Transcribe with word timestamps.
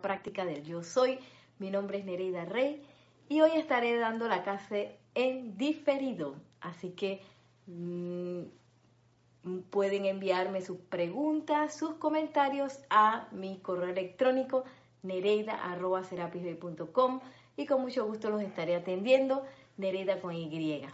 práctica 0.00 0.44
del 0.44 0.64
yo 0.64 0.82
soy. 0.82 1.18
Mi 1.58 1.70
nombre 1.70 1.98
es 1.98 2.04
Nereida 2.04 2.44
Rey 2.44 2.82
y 3.28 3.40
hoy 3.40 3.52
estaré 3.54 3.96
dando 3.96 4.26
la 4.28 4.42
clase 4.42 4.98
en 5.14 5.56
diferido. 5.56 6.34
Así 6.60 6.90
que 6.90 7.22
mm, 7.66 8.42
pueden 9.70 10.04
enviarme 10.06 10.62
sus 10.62 10.78
preguntas, 10.78 11.76
sus 11.76 11.94
comentarios 11.94 12.80
a 12.90 13.28
mi 13.30 13.58
correo 13.58 13.90
electrónico 13.90 14.64
nereida.com 15.02 15.60
y 17.56 17.66
con 17.66 17.80
mucho 17.80 18.04
gusto 18.06 18.30
los 18.30 18.42
estaré 18.42 18.74
atendiendo, 18.74 19.44
Nereida 19.76 20.20
con 20.20 20.34
Y. 20.34 20.84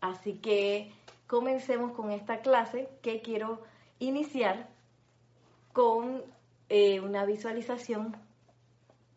Así 0.00 0.34
que 0.34 0.92
comencemos 1.26 1.90
con 1.92 2.12
esta 2.12 2.40
clase 2.40 2.88
que 3.02 3.20
quiero 3.20 3.62
iniciar 3.98 4.68
con 5.72 6.22
eh, 6.68 7.00
una 7.00 7.24
visualización 7.24 8.16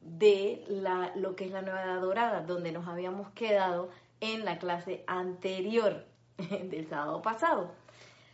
de 0.02 0.64
la, 0.68 1.12
lo 1.16 1.36
que 1.36 1.46
es 1.46 1.52
la 1.52 1.62
nueva 1.62 1.84
edad 1.84 2.02
dorada, 2.02 2.42
donde 2.42 2.72
nos 2.72 2.88
habíamos 2.88 3.30
quedado 3.32 3.90
en 4.22 4.46
la 4.46 4.60
clase 4.60 5.04
anterior 5.08 6.06
del 6.38 6.88
sábado 6.88 7.22
pasado. 7.22 7.72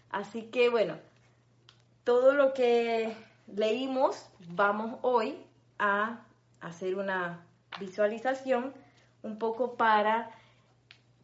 Así 0.09 0.43
que 0.43 0.69
bueno, 0.69 0.97
todo 2.03 2.33
lo 2.33 2.53
que 2.53 3.15
leímos, 3.47 4.29
vamos 4.49 4.99
hoy 5.01 5.37
a 5.79 6.21
hacer 6.61 6.95
una 6.95 7.45
visualización 7.79 8.73
un 9.23 9.37
poco 9.37 9.75
para 9.75 10.31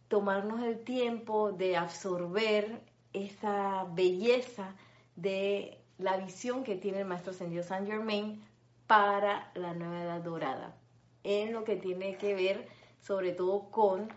tomarnos 0.08 0.62
el 0.64 0.84
tiempo 0.84 1.52
de 1.52 1.78
absorber 1.78 2.82
esa 3.14 3.86
belleza 3.94 4.76
de 5.16 5.81
la 6.02 6.18
visión 6.18 6.64
que 6.64 6.76
tiene 6.76 7.00
el 7.00 7.06
Maestro 7.06 7.32
Ascendido 7.32 7.64
Saint 7.64 7.88
Germain 7.88 8.44
para 8.88 9.52
la 9.56 9.74
nueva 9.74 10.04
edad 10.04 10.22
dorada, 10.22 10.76
en 11.24 11.54
lo 11.54 11.64
que 11.64 11.76
tiene 11.76 12.18
que 12.18 12.34
ver 12.34 12.68
sobre 13.02 13.32
todo 13.32 13.70
con 13.72 14.10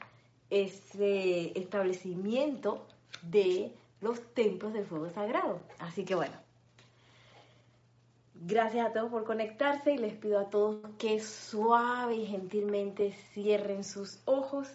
ese 0.51 1.59
establecimiento 1.59 2.87
de 3.23 3.73
los 4.01 4.21
templos 4.35 4.73
del 4.73 4.85
fuego 4.85 5.11
sagrado. 5.11 5.61
Así 5.79 6.05
que 6.05 6.15
bueno, 6.15 6.35
gracias 8.35 8.87
a 8.87 8.93
todos 8.93 9.11
por 9.11 9.25
conectarse 9.25 9.93
y 9.93 9.99
les 9.99 10.15
pido 10.15 10.39
a 10.39 10.51
todos 10.51 10.79
que 10.99 11.21
suave 11.21 12.17
y 12.17 12.27
gentilmente 12.27 13.13
cierren 13.33 13.85
sus 13.85 14.21
ojos, 14.25 14.69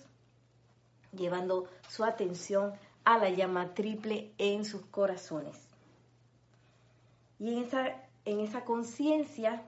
llevando 1.11 1.67
su 1.87 2.03
atención 2.03 2.73
a 3.03 3.17
la 3.17 3.29
llama 3.29 3.73
triple 3.73 4.31
en 4.37 4.65
sus 4.65 4.85
corazones. 4.85 5.68
Y 7.39 7.53
en 7.53 7.63
esa, 7.63 7.87
en 8.25 8.41
esa 8.41 8.65
conciencia, 8.65 9.63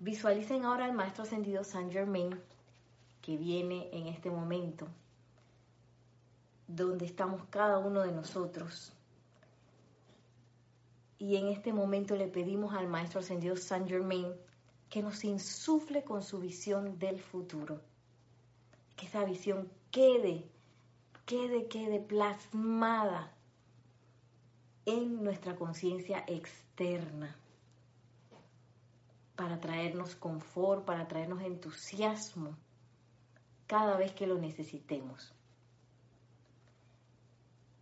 visualicen 0.00 0.64
ahora 0.64 0.84
al 0.86 0.92
Maestro 0.92 1.22
Ascendido 1.22 1.62
Saint 1.62 1.92
Germain 1.92 2.38
que 3.22 3.36
viene 3.36 3.88
en 3.92 4.08
este 4.08 4.30
momento, 4.30 4.88
donde 6.66 7.04
estamos 7.04 7.44
cada 7.50 7.78
uno 7.78 8.00
de 8.00 8.12
nosotros. 8.12 8.92
Y 11.18 11.36
en 11.36 11.48
este 11.48 11.72
momento 11.72 12.16
le 12.16 12.28
pedimos 12.28 12.74
al 12.74 12.88
Maestro 12.88 13.20
Ascendido 13.20 13.56
Saint 13.56 13.88
Germain 13.88 14.32
que 14.88 15.02
nos 15.02 15.22
insufle 15.22 16.02
con 16.02 16.22
su 16.22 16.40
visión 16.40 16.98
del 16.98 17.20
futuro. 17.20 17.80
Que 18.96 19.06
esa 19.06 19.24
visión 19.24 19.70
quede, 19.90 20.44
quede, 21.26 21.68
quede 21.68 22.00
plasmada 22.00 23.32
en 24.90 25.22
nuestra 25.22 25.54
conciencia 25.54 26.24
externa 26.26 27.36
para 29.36 29.60
traernos 29.60 30.16
confort, 30.16 30.84
para 30.84 31.06
traernos 31.06 31.42
entusiasmo 31.42 32.56
cada 33.68 33.96
vez 33.96 34.12
que 34.12 34.26
lo 34.26 34.36
necesitemos. 34.38 35.32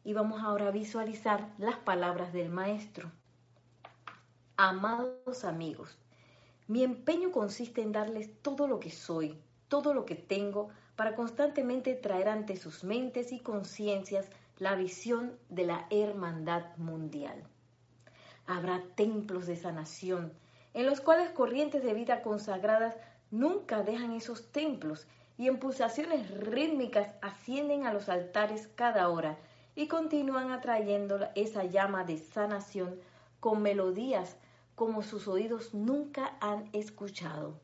Y 0.04 0.12
vamos 0.12 0.42
ahora 0.42 0.68
a 0.68 0.70
visualizar 0.70 1.48
las 1.56 1.76
palabras 1.76 2.34
del 2.34 2.50
Maestro. 2.50 3.10
Amados 4.58 5.44
amigos, 5.44 5.96
mi 6.66 6.84
empeño 6.84 7.32
consiste 7.32 7.80
en 7.80 7.92
darles 7.92 8.30
todo 8.42 8.68
lo 8.68 8.80
que 8.80 8.90
soy, 8.90 9.38
todo 9.68 9.94
lo 9.94 10.04
que 10.04 10.14
tengo, 10.14 10.68
para 10.94 11.14
constantemente 11.14 11.94
traer 11.94 12.28
ante 12.28 12.56
sus 12.56 12.84
mentes 12.84 13.32
y 13.32 13.40
conciencias 13.40 14.28
la 14.58 14.74
visión 14.74 15.38
de 15.48 15.64
la 15.64 15.86
hermandad 15.90 16.76
mundial. 16.76 17.44
Habrá 18.46 18.82
templos 18.96 19.46
de 19.46 19.56
sanación, 19.56 20.32
en 20.74 20.86
los 20.86 21.00
cuales 21.00 21.30
corrientes 21.30 21.84
de 21.84 21.94
vida 21.94 22.22
consagradas 22.22 22.96
nunca 23.30 23.82
dejan 23.82 24.12
esos 24.12 24.50
templos 24.50 25.06
y 25.36 25.46
en 25.46 25.58
pulsaciones 25.58 26.30
rítmicas 26.30 27.10
ascienden 27.22 27.86
a 27.86 27.92
los 27.92 28.08
altares 28.08 28.68
cada 28.74 29.08
hora 29.08 29.38
y 29.76 29.86
continúan 29.86 30.50
atrayendo 30.50 31.20
esa 31.36 31.64
llama 31.64 32.02
de 32.04 32.18
sanación 32.18 32.98
con 33.38 33.62
melodías 33.62 34.36
como 34.74 35.02
sus 35.02 35.28
oídos 35.28 35.72
nunca 35.74 36.36
han 36.40 36.68
escuchado. 36.72 37.60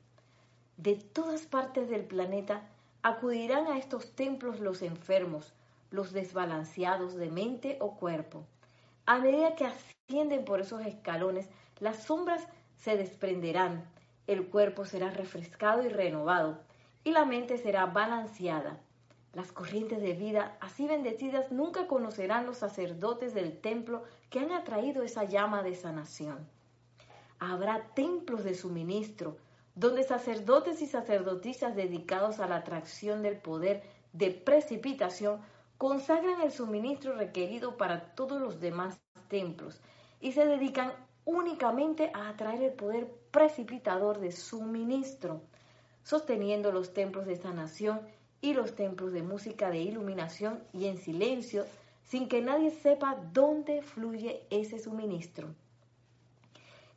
De 0.76 0.94
todas 0.94 1.46
partes 1.46 1.88
del 1.88 2.04
planeta 2.04 2.68
acudirán 3.02 3.66
a 3.66 3.78
estos 3.78 4.14
templos 4.14 4.60
los 4.60 4.82
enfermos, 4.82 5.54
los 5.94 6.12
desbalanceados 6.12 7.14
de 7.14 7.30
mente 7.30 7.78
o 7.80 7.94
cuerpo. 7.96 8.44
A 9.06 9.20
medida 9.20 9.54
que 9.54 9.64
ascienden 9.64 10.44
por 10.44 10.60
esos 10.60 10.84
escalones, 10.84 11.48
las 11.78 12.02
sombras 12.02 12.48
se 12.76 12.96
desprenderán, 12.96 13.88
el 14.26 14.48
cuerpo 14.48 14.84
será 14.84 15.10
refrescado 15.10 15.84
y 15.84 15.88
renovado, 15.88 16.58
y 17.04 17.12
la 17.12 17.24
mente 17.24 17.58
será 17.58 17.86
balanceada. 17.86 18.80
Las 19.34 19.52
corrientes 19.52 20.00
de 20.00 20.14
vida 20.14 20.56
así 20.60 20.86
bendecidas 20.86 21.52
nunca 21.52 21.86
conocerán 21.86 22.44
los 22.44 22.58
sacerdotes 22.58 23.32
del 23.32 23.60
templo 23.60 24.02
que 24.30 24.40
han 24.40 24.50
atraído 24.50 25.02
esa 25.02 25.24
llama 25.24 25.62
de 25.62 25.76
sanación. 25.76 26.48
Habrá 27.38 27.88
templos 27.94 28.42
de 28.42 28.54
suministro, 28.54 29.36
donde 29.76 30.02
sacerdotes 30.02 30.82
y 30.82 30.86
sacerdotisas 30.86 31.76
dedicados 31.76 32.40
a 32.40 32.48
la 32.48 32.56
atracción 32.56 33.22
del 33.22 33.36
poder 33.36 33.82
de 34.12 34.30
precipitación 34.30 35.40
consagran 35.78 36.40
el 36.40 36.52
suministro 36.52 37.14
requerido 37.14 37.76
para 37.76 38.14
todos 38.14 38.40
los 38.40 38.60
demás 38.60 38.98
templos 39.28 39.80
y 40.20 40.32
se 40.32 40.46
dedican 40.46 40.92
únicamente 41.24 42.10
a 42.14 42.28
atraer 42.28 42.62
el 42.62 42.72
poder 42.72 43.08
precipitador 43.30 44.20
de 44.20 44.32
suministro, 44.32 45.40
sosteniendo 46.02 46.70
los 46.70 46.92
templos 46.92 47.26
de 47.26 47.36
sanación 47.36 48.00
y 48.40 48.54
los 48.54 48.74
templos 48.74 49.12
de 49.12 49.22
música 49.22 49.70
de 49.70 49.78
iluminación 49.78 50.62
y 50.72 50.86
en 50.86 50.98
silencio, 50.98 51.64
sin 52.04 52.28
que 52.28 52.42
nadie 52.42 52.70
sepa 52.70 53.16
dónde 53.32 53.82
fluye 53.82 54.46
ese 54.50 54.78
suministro. 54.78 55.48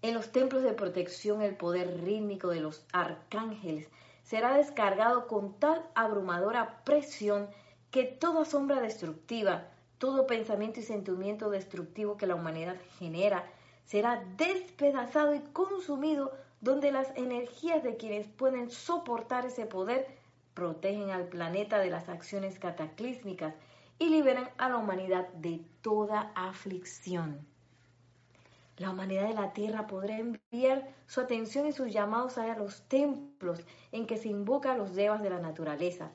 En 0.01 0.13
los 0.13 0.31
templos 0.31 0.61
de 0.61 0.73
protección 0.73 1.41
el 1.41 1.55
poder 1.55 2.01
rítmico 2.03 2.49
de 2.49 2.59
los 2.59 2.85
arcángeles 2.91 3.87
será 4.23 4.55
descargado 4.55 5.27
con 5.27 5.53
tal 5.59 5.81
abrumadora 5.95 6.83
presión 6.83 7.47
que 7.91 8.03
toda 8.03 8.45
sombra 8.45 8.81
destructiva, 8.81 9.67
todo 9.97 10.27
pensamiento 10.27 10.79
y 10.79 10.83
sentimiento 10.83 11.49
destructivo 11.49 12.17
que 12.17 12.27
la 12.27 12.35
humanidad 12.35 12.75
genera, 12.99 13.45
será 13.85 14.23
despedazado 14.37 15.33
y 15.33 15.39
consumido 15.53 16.33
donde 16.61 16.91
las 16.91 17.09
energías 17.15 17.83
de 17.83 17.97
quienes 17.97 18.27
pueden 18.27 18.69
soportar 18.69 19.45
ese 19.45 19.65
poder 19.65 20.07
protegen 20.53 21.11
al 21.11 21.27
planeta 21.27 21.79
de 21.79 21.89
las 21.89 22.09
acciones 22.09 22.59
cataclísmicas 22.59 23.53
y 23.99 24.09
liberan 24.09 24.49
a 24.57 24.69
la 24.69 24.77
humanidad 24.77 25.27
de 25.33 25.61
toda 25.81 26.31
aflicción. 26.35 27.45
La 28.77 28.91
humanidad 28.91 29.27
de 29.27 29.33
la 29.33 29.53
Tierra 29.53 29.87
podrá 29.87 30.19
enviar 30.19 30.87
su 31.07 31.21
atención 31.21 31.65
y 31.65 31.71
sus 31.71 31.91
llamados 31.91 32.37
a 32.37 32.55
los 32.55 32.83
templos 32.87 33.61
en 33.91 34.05
que 34.05 34.17
se 34.17 34.29
invoca 34.29 34.73
a 34.73 34.77
los 34.77 34.93
devas 34.93 35.23
de 35.23 35.31
la 35.31 35.39
naturaleza, 35.39 36.11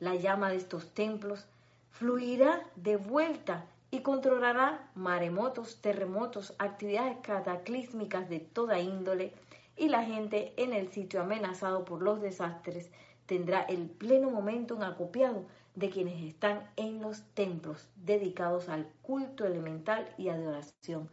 la 0.00 0.16
llama 0.16 0.50
de 0.50 0.56
estos 0.56 0.92
templos 0.92 1.46
fluirá 1.90 2.66
de 2.76 2.96
vuelta 2.96 3.66
y 3.90 4.00
controlará 4.00 4.88
maremotos, 4.94 5.80
terremotos, 5.80 6.54
actividades 6.58 7.18
cataclísmicas 7.22 8.28
de 8.28 8.40
toda 8.40 8.80
índole 8.80 9.32
y 9.76 9.88
la 9.88 10.04
gente 10.04 10.52
en 10.56 10.72
el 10.72 10.90
sitio 10.90 11.20
amenazado 11.20 11.84
por 11.84 12.02
los 12.02 12.20
desastres 12.20 12.90
tendrá 13.26 13.62
el 13.62 13.88
pleno 13.88 14.30
momento 14.30 14.82
acopiado 14.82 15.44
de 15.74 15.90
quienes 15.90 16.22
están 16.22 16.68
en 16.76 17.00
los 17.00 17.22
templos 17.34 17.86
dedicados 17.96 18.68
al 18.68 18.86
culto 19.02 19.46
elemental 19.46 20.12
y 20.18 20.28
adoración. 20.28 21.08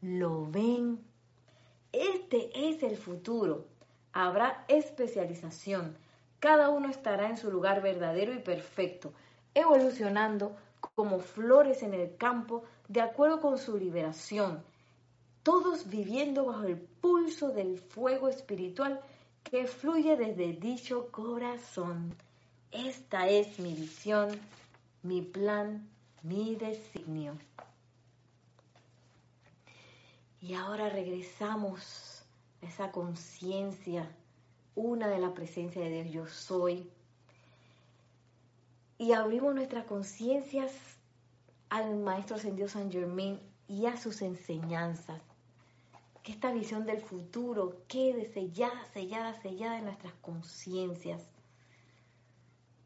¿Lo 0.00 0.46
ven? 0.46 1.00
Este 1.92 2.50
es 2.68 2.82
el 2.82 2.96
futuro. 2.96 3.66
Habrá 4.12 4.64
especialización, 4.68 5.96
cada 6.40 6.68
uno 6.68 6.88
estará 6.88 7.28
en 7.28 7.36
su 7.36 7.50
lugar 7.50 7.82
verdadero 7.82 8.32
y 8.34 8.38
perfecto, 8.38 9.12
evolucionando 9.54 10.56
como 10.94 11.18
flores 11.18 11.82
en 11.82 11.94
el 11.94 12.16
campo 12.16 12.64
de 12.88 13.00
acuerdo 13.00 13.40
con 13.40 13.58
su 13.58 13.76
liberación. 13.76 14.62
todos 15.42 15.88
viviendo 15.88 16.44
bajo 16.44 16.64
el 16.64 16.76
pulso 16.76 17.50
del 17.50 17.78
fuego 17.78 18.28
espiritual 18.28 19.00
que 19.44 19.66
fluye 19.68 20.16
desde 20.16 20.54
dicho 20.54 21.08
corazón. 21.12 22.16
Esta 22.72 23.28
es 23.28 23.60
mi 23.60 23.72
visión, 23.72 24.28
mi 25.04 25.22
plan, 25.22 25.88
mi 26.22 26.56
designio. 26.56 27.38
Y 30.40 30.54
ahora 30.54 30.88
regresamos 30.88 32.24
a 32.60 32.66
esa 32.66 32.90
conciencia, 32.90 34.10
una 34.76 35.08
de 35.08 35.18
la 35.18 35.34
presencia 35.34 35.82
de 35.82 36.04
Dios, 36.04 36.12
yo 36.12 36.26
soy. 36.26 36.88
Y 38.98 39.12
abrimos 39.12 39.54
nuestras 39.54 39.84
conciencias 39.86 40.72
al 41.70 41.96
Maestro 41.96 42.36
Ascendido 42.36 42.68
San 42.68 42.92
Germain 42.92 43.40
y 43.66 43.86
a 43.86 43.96
sus 43.96 44.22
enseñanzas. 44.22 45.20
Que 46.22 46.32
esta 46.32 46.52
visión 46.52 46.86
del 46.86 47.00
futuro 47.00 47.82
quede 47.88 48.32
sellada, 48.32 48.84
sellada, 48.92 49.40
sellada 49.40 49.78
en 49.78 49.84
nuestras 49.86 50.12
conciencias 50.14 51.22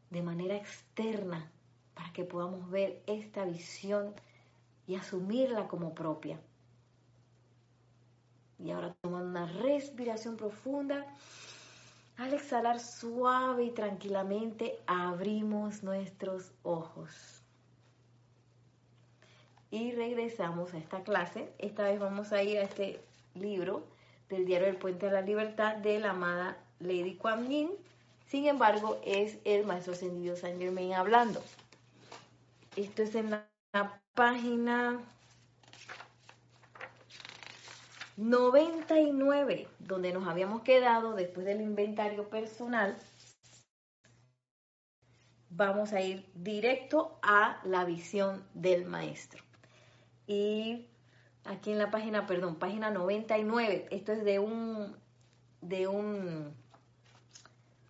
de 0.09 0.21
manera 0.21 0.55
externa 0.55 1.49
para 1.93 2.11
que 2.13 2.23
podamos 2.23 2.69
ver 2.69 3.01
esta 3.07 3.45
visión 3.45 4.13
y 4.87 4.95
asumirla 4.95 5.67
como 5.67 5.93
propia. 5.93 6.39
Y 8.59 8.71
ahora 8.71 8.93
tomando 9.01 9.27
una 9.27 9.45
respiración 9.47 10.37
profunda, 10.37 11.05
al 12.21 12.35
exhalar 12.35 12.79
suave 12.79 13.63
y 13.63 13.71
tranquilamente 13.71 14.77
abrimos 14.85 15.81
nuestros 15.81 16.51
ojos 16.61 17.41
y 19.71 19.93
regresamos 19.93 20.71
a 20.75 20.77
esta 20.77 21.01
clase. 21.01 21.51
Esta 21.57 21.83
vez 21.83 21.99
vamos 21.99 22.31
a 22.31 22.43
ir 22.43 22.59
a 22.59 22.63
este 22.63 23.03
libro 23.33 23.83
del 24.29 24.45
diario 24.45 24.67
El 24.67 24.75
Puente 24.75 25.07
de 25.07 25.13
la 25.13 25.21
Libertad 25.21 25.77
de 25.77 25.99
la 25.99 26.11
amada 26.11 26.57
Lady 26.79 27.15
Kuan 27.15 27.49
Yin. 27.49 27.71
Sin 28.27 28.45
embargo, 28.45 29.01
es 29.03 29.39
el 29.43 29.65
maestro 29.65 29.93
ascendido 29.93 30.35
San 30.35 30.59
Germain 30.59 30.93
hablando. 30.93 31.41
Esto 32.75 33.01
es 33.01 33.15
en 33.15 33.31
la, 33.31 33.47
página 34.13 34.99
99, 38.21 39.67
donde 39.79 40.13
nos 40.13 40.27
habíamos 40.27 40.61
quedado 40.61 41.15
después 41.15 41.43
del 41.43 41.59
inventario 41.59 42.29
personal. 42.29 42.95
Vamos 45.49 45.91
a 45.91 46.01
ir 46.01 46.29
directo 46.35 47.17
a 47.23 47.59
la 47.63 47.83
visión 47.83 48.45
del 48.53 48.85
maestro. 48.85 49.43
Y 50.27 50.85
aquí 51.45 51.71
en 51.71 51.79
la 51.79 51.89
página, 51.89 52.27
perdón, 52.27 52.57
página 52.57 52.91
99, 52.91 53.87
esto 53.89 54.11
es 54.11 54.23
de 54.23 54.37
un, 54.37 54.95
de 55.61 55.87
un 55.87 56.53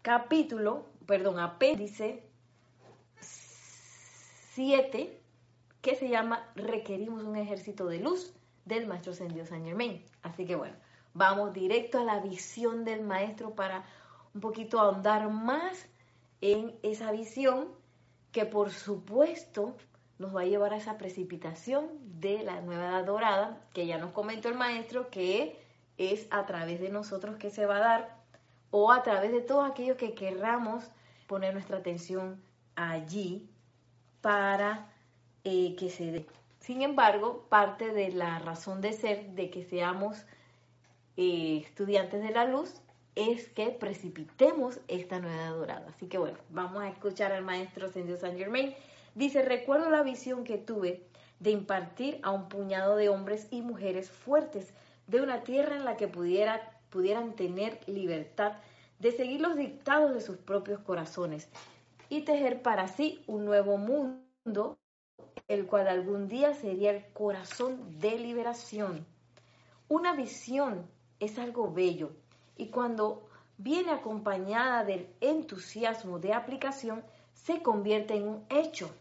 capítulo, 0.01 0.85
perdón, 1.05 1.39
apéndice 1.39 2.23
7, 4.53 5.21
que 5.81 5.95
se 5.95 6.07
llama 6.07 6.49
Requerimos 6.55 7.21
un 7.21 7.35
ejército 7.35 7.85
de 7.87 7.99
luz 7.99 8.33
del 8.65 8.87
Maestro 8.87 9.11
Ascendido 9.13 9.45
San 9.45 9.63
Germain. 9.63 10.03
Así 10.21 10.45
que 10.45 10.55
bueno, 10.55 10.75
vamos 11.13 11.53
directo 11.53 11.99
a 11.99 12.03
la 12.03 12.19
visión 12.19 12.83
del 12.85 13.01
Maestro 13.01 13.55
para 13.55 13.85
un 14.33 14.41
poquito 14.41 14.79
ahondar 14.79 15.29
más 15.29 15.87
en 16.41 16.73
esa 16.83 17.11
visión 17.11 17.67
que 18.31 18.45
por 18.45 18.71
supuesto 18.71 19.75
nos 20.17 20.35
va 20.35 20.41
a 20.41 20.45
llevar 20.45 20.73
a 20.73 20.77
esa 20.77 20.97
precipitación 20.97 21.89
de 22.19 22.43
la 22.43 22.61
nueva 22.61 22.89
edad 22.89 23.05
dorada, 23.05 23.67
que 23.73 23.87
ya 23.87 23.97
nos 23.97 24.11
comentó 24.11 24.49
el 24.49 24.55
maestro, 24.55 25.09
que 25.09 25.59
es 25.97 26.27
a 26.29 26.45
través 26.45 26.79
de 26.79 26.89
nosotros 26.89 27.37
que 27.37 27.49
se 27.49 27.65
va 27.65 27.77
a 27.77 27.79
dar, 27.79 28.17
o 28.69 28.91
a 28.91 29.03
través 29.03 29.31
de 29.31 29.41
todos 29.41 29.69
aquellos 29.69 29.97
que 29.97 30.13
querramos 30.13 30.89
poner 31.27 31.53
nuestra 31.53 31.77
atención 31.77 32.41
allí 32.75 33.49
para 34.21 34.91
eh, 35.43 35.75
que 35.75 35.89
se 35.89 36.11
dé. 36.11 36.40
Sin 36.61 36.81
embargo, 36.81 37.45
parte 37.49 37.91
de 37.91 38.11
la 38.11 38.39
razón 38.39 38.79
de 38.79 38.93
ser 38.93 39.31
de 39.31 39.49
que 39.49 39.65
seamos 39.65 40.25
eh, 41.17 41.61
estudiantes 41.65 42.23
de 42.23 42.31
la 42.31 42.45
luz 42.45 42.81
es 43.15 43.49
que 43.49 43.71
precipitemos 43.71 44.79
esta 44.87 45.19
nueva 45.19 45.49
dorada. 45.49 45.87
Así 45.89 46.07
que 46.07 46.17
bueno, 46.17 46.37
vamos 46.49 46.81
a 46.81 46.87
escuchar 46.87 47.33
al 47.33 47.43
maestro 47.43 47.89
Sendio 47.89 48.15
San 48.15 48.37
Germain 48.37 48.73
Dice, 49.13 49.41
recuerdo 49.41 49.89
la 49.89 50.03
visión 50.03 50.45
que 50.45 50.57
tuve 50.57 51.03
de 51.39 51.51
impartir 51.51 52.19
a 52.23 52.31
un 52.31 52.47
puñado 52.47 52.95
de 52.95 53.09
hombres 53.09 53.47
y 53.51 53.61
mujeres 53.61 54.09
fuertes 54.09 54.73
de 55.07 55.21
una 55.21 55.43
tierra 55.43 55.75
en 55.75 55.83
la 55.83 55.97
que 55.97 56.07
pudiera, 56.07 56.79
pudieran 56.89 57.35
tener 57.35 57.79
libertad 57.87 58.53
de 58.99 59.11
seguir 59.11 59.41
los 59.41 59.57
dictados 59.57 60.13
de 60.13 60.21
sus 60.21 60.37
propios 60.37 60.79
corazones 60.79 61.49
y 62.07 62.21
tejer 62.21 62.61
para 62.61 62.87
sí 62.87 63.21
un 63.27 63.43
nuevo 63.43 63.77
mundo, 63.77 64.77
el 65.53 65.67
cual 65.67 65.87
algún 65.87 66.27
día 66.27 66.53
sería 66.53 66.91
el 66.91 67.05
corazón 67.13 67.99
de 67.99 68.17
liberación. 68.17 69.05
Una 69.87 70.13
visión 70.13 70.87
es 71.19 71.37
algo 71.37 71.71
bello 71.71 72.11
y 72.57 72.67
cuando 72.67 73.27
viene 73.57 73.91
acompañada 73.91 74.83
del 74.83 75.07
entusiasmo 75.21 76.19
de 76.19 76.33
aplicación, 76.33 77.03
se 77.33 77.61
convierte 77.61 78.15
en 78.15 78.27
un 78.27 78.45
hecho 78.49 78.91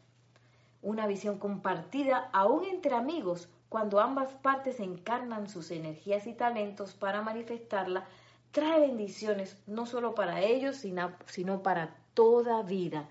una 0.82 1.06
visión 1.06 1.38
compartida 1.38 2.30
aún 2.32 2.64
entre 2.64 2.94
amigos 2.94 3.48
cuando 3.68 4.00
ambas 4.00 4.32
partes 4.32 4.80
encarnan 4.80 5.48
sus 5.48 5.70
energías 5.70 6.26
y 6.26 6.32
talentos 6.32 6.94
para 6.94 7.22
manifestarla, 7.22 8.08
trae 8.50 8.80
bendiciones 8.80 9.56
no 9.66 9.86
solo 9.86 10.14
para 10.14 10.40
ellos, 10.40 10.76
sino, 10.76 11.62
para 11.62 11.96
toda 12.14 12.62
vida. 12.62 13.08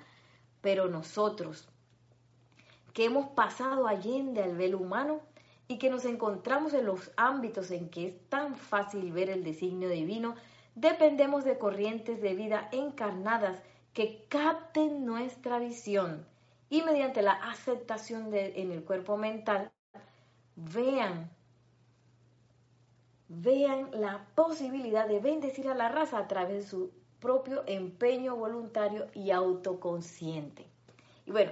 Pero 0.62 0.90
nosotros, 0.90 1.69
que 2.94 3.06
hemos 3.06 3.28
pasado 3.30 3.88
allende 3.88 4.44
al 4.44 4.56
velo 4.56 4.80
humano 4.80 5.22
y 5.68 5.78
que 5.78 5.90
nos 5.90 6.06
encontramos 6.06 6.74
en 6.74 6.86
los 6.86 7.12
ámbitos 7.16 7.72
en 7.72 7.90
que 7.90 8.08
es 8.08 8.30
tan 8.30 8.56
fácil 8.56 9.12
ver 9.12 9.30
el 9.30 9.44
designio 9.44 9.90
divino, 9.90 10.36
dependemos 10.76 11.44
de 11.44 11.58
corrientes 11.58 12.22
de 12.22 12.34
vida 12.34 12.70
encarnadas 12.72 13.62
que 13.94 14.26
capten 14.30 15.06
nuestra 15.06 15.60
visión 15.60 16.26
y 16.70 16.82
mediante 16.82 17.22
la 17.22 17.34
aceptación 17.34 18.30
de, 18.32 18.62
en 18.62 18.72
el 18.72 18.84
cuerpo 18.84 19.18
mental, 19.18 19.72
vean, 20.56 21.30
vean 23.28 23.90
la 23.94 24.26
posibilidad 24.36 25.08
de 25.08 25.20
bendecir 25.20 25.68
a 25.68 25.76
la 25.76 25.90
raza 25.90 26.20
a 26.20 26.28
través 26.28 26.64
de 26.64 26.70
su 26.70 26.92
propio 27.20 27.64
empeño 27.68 28.36
voluntario 28.36 29.08
y 29.14 29.32
autoconsciente. 29.32 30.66
Y 31.26 31.32
bueno, 31.32 31.52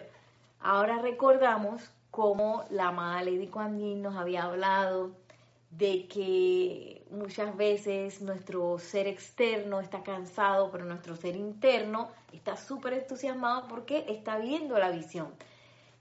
ahora 0.68 0.98
recordamos 0.98 1.82
cómo 2.12 2.66
la 2.70 2.90
amada 2.90 3.24
Lady 3.24 3.48
Kuan 3.48 4.02
nos 4.02 4.18
había 4.18 4.44
hablado 4.44 5.12
de 5.72 6.10
que 6.10 7.06
muchas 7.10 7.56
veces 7.56 8.22
nuestro 8.22 8.78
ser 8.78 9.08
externo 9.08 9.80
está 9.80 10.04
cansado, 10.04 10.70
pero 10.70 10.84
nuestro 10.84 11.16
ser 11.16 11.38
interno 11.38 12.10
está 12.34 12.58
súper 12.58 12.94
entusiasmado 12.94 13.70
porque 13.70 14.04
está 14.10 14.40
viendo 14.40 14.78
la 14.78 14.92
visión. 14.92 15.34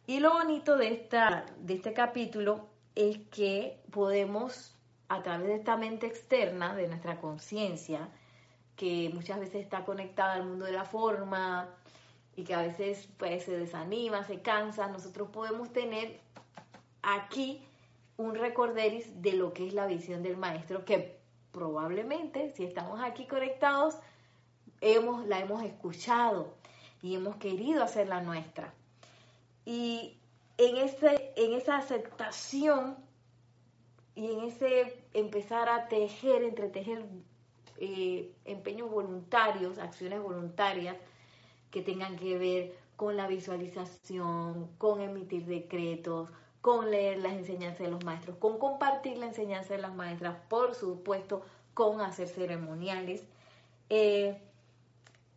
Y 0.05 0.19
lo 0.19 0.33
bonito 0.33 0.77
de, 0.77 0.89
esta, 0.89 1.47
de 1.61 1.75
este 1.75 1.93
capítulo 1.93 2.67
es 2.97 3.19
que 3.31 3.79
podemos, 3.93 4.75
a 5.09 5.23
través 5.23 5.47
de 5.47 5.55
esta 5.55 5.77
mente 5.77 6.09
externa, 6.09 6.75
de 6.75 6.89
nuestra 6.89 7.21
conciencia, 7.21 8.09
que 8.75 9.11
muchas 9.15 9.39
veces 9.39 9.63
está 9.63 9.85
conectada 9.85 10.33
al 10.33 10.45
mundo 10.45 10.65
de 10.65 10.73
la 10.73 10.85
forma 10.85 11.69
y 12.37 12.45
que 12.45 12.55
a 12.55 12.61
veces 12.61 13.09
pues, 13.17 13.45
se 13.45 13.59
desanima, 13.59 14.23
se 14.25 14.41
cansa, 14.41 14.89
nosotros 14.89 15.31
podemos 15.31 15.73
tener 15.73 16.21
aquí 17.03 17.63
un 18.19 18.35
recorderis 18.35 19.23
de 19.23 19.33
lo 19.33 19.53
que 19.53 19.67
es 19.67 19.73
la 19.73 19.87
visión 19.87 20.23
del 20.23 20.37
maestro, 20.37 20.85
que 20.85 21.19
probablemente 21.51 22.53
si 22.55 22.65
estamos 22.65 23.01
aquí 23.03 23.27
conectados, 23.27 23.97
hemos, 24.83 25.27
la 25.27 25.41
hemos 25.41 25.63
escuchado 25.63 26.55
y 27.03 27.15
hemos 27.15 27.37
querido 27.37 27.83
hacerla 27.83 28.21
nuestra. 28.21 28.75
Y 29.65 30.19
en, 30.59 30.77
ese, 30.77 31.33
en 31.37 31.55
esa 31.55 31.79
aceptación 31.79 32.97
y 34.15 34.31
en 34.33 34.41
ese 34.41 35.03
empezar 35.15 35.69
a 35.69 35.89
tejer, 35.89 36.43
entretejer 36.43 37.05
eh, 37.79 38.33
empeños 38.45 38.91
voluntarios, 38.91 39.79
acciones 39.79 40.21
voluntarias 40.21 40.97
que 41.71 41.83
tengan 41.83 42.17
que 42.17 42.39
ver 42.39 42.75
con 42.97 43.17
la 43.17 43.27
visualización, 43.27 44.69
con 44.79 45.01
emitir 45.01 45.45
decretos, 45.45 46.31
con 46.61 46.91
leer 46.91 47.19
las 47.19 47.35
enseñanzas 47.35 47.81
de 47.81 47.91
los 47.91 48.05
maestros, 48.05 48.37
con 48.39 48.59
compartir 48.59 49.19
la 49.19 49.27
enseñanza 49.27 49.75
de 49.75 49.83
las 49.83 49.95
maestras, 49.95 50.37
por 50.49 50.75
supuesto, 50.75 51.43
con 51.75 52.01
hacer 52.01 52.29
ceremoniales. 52.29 53.23
Eh, 53.89 54.41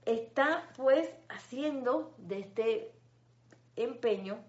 está 0.05 0.67
pues 0.75 1.07
haciendo 1.27 2.13
de 2.17 2.39
este 2.39 2.91
empeño 3.75 4.39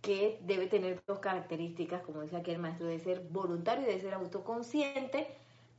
que 0.00 0.40
debe 0.42 0.66
tener 0.66 1.00
dos 1.06 1.20
características, 1.20 2.02
como 2.02 2.22
dice 2.22 2.36
aquí 2.36 2.50
el 2.50 2.58
maestro, 2.58 2.86
de 2.86 2.98
ser 2.98 3.20
voluntario 3.30 3.88
y 3.88 3.94
de 3.94 4.00
ser 4.00 4.14
autoconsciente, 4.14 5.28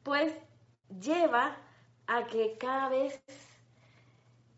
pues 0.03 0.33
lleva 1.01 1.57
a 2.07 2.27
que 2.27 2.57
cada 2.57 2.89
vez 2.89 3.21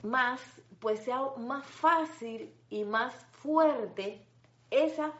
más 0.05 0.41
pues 0.79 0.99
sea 0.99 1.19
más 1.37 1.65
fácil 1.65 2.53
y 2.69 2.83
más 2.83 3.13
fuerte 3.31 4.23
esa, 4.69 5.13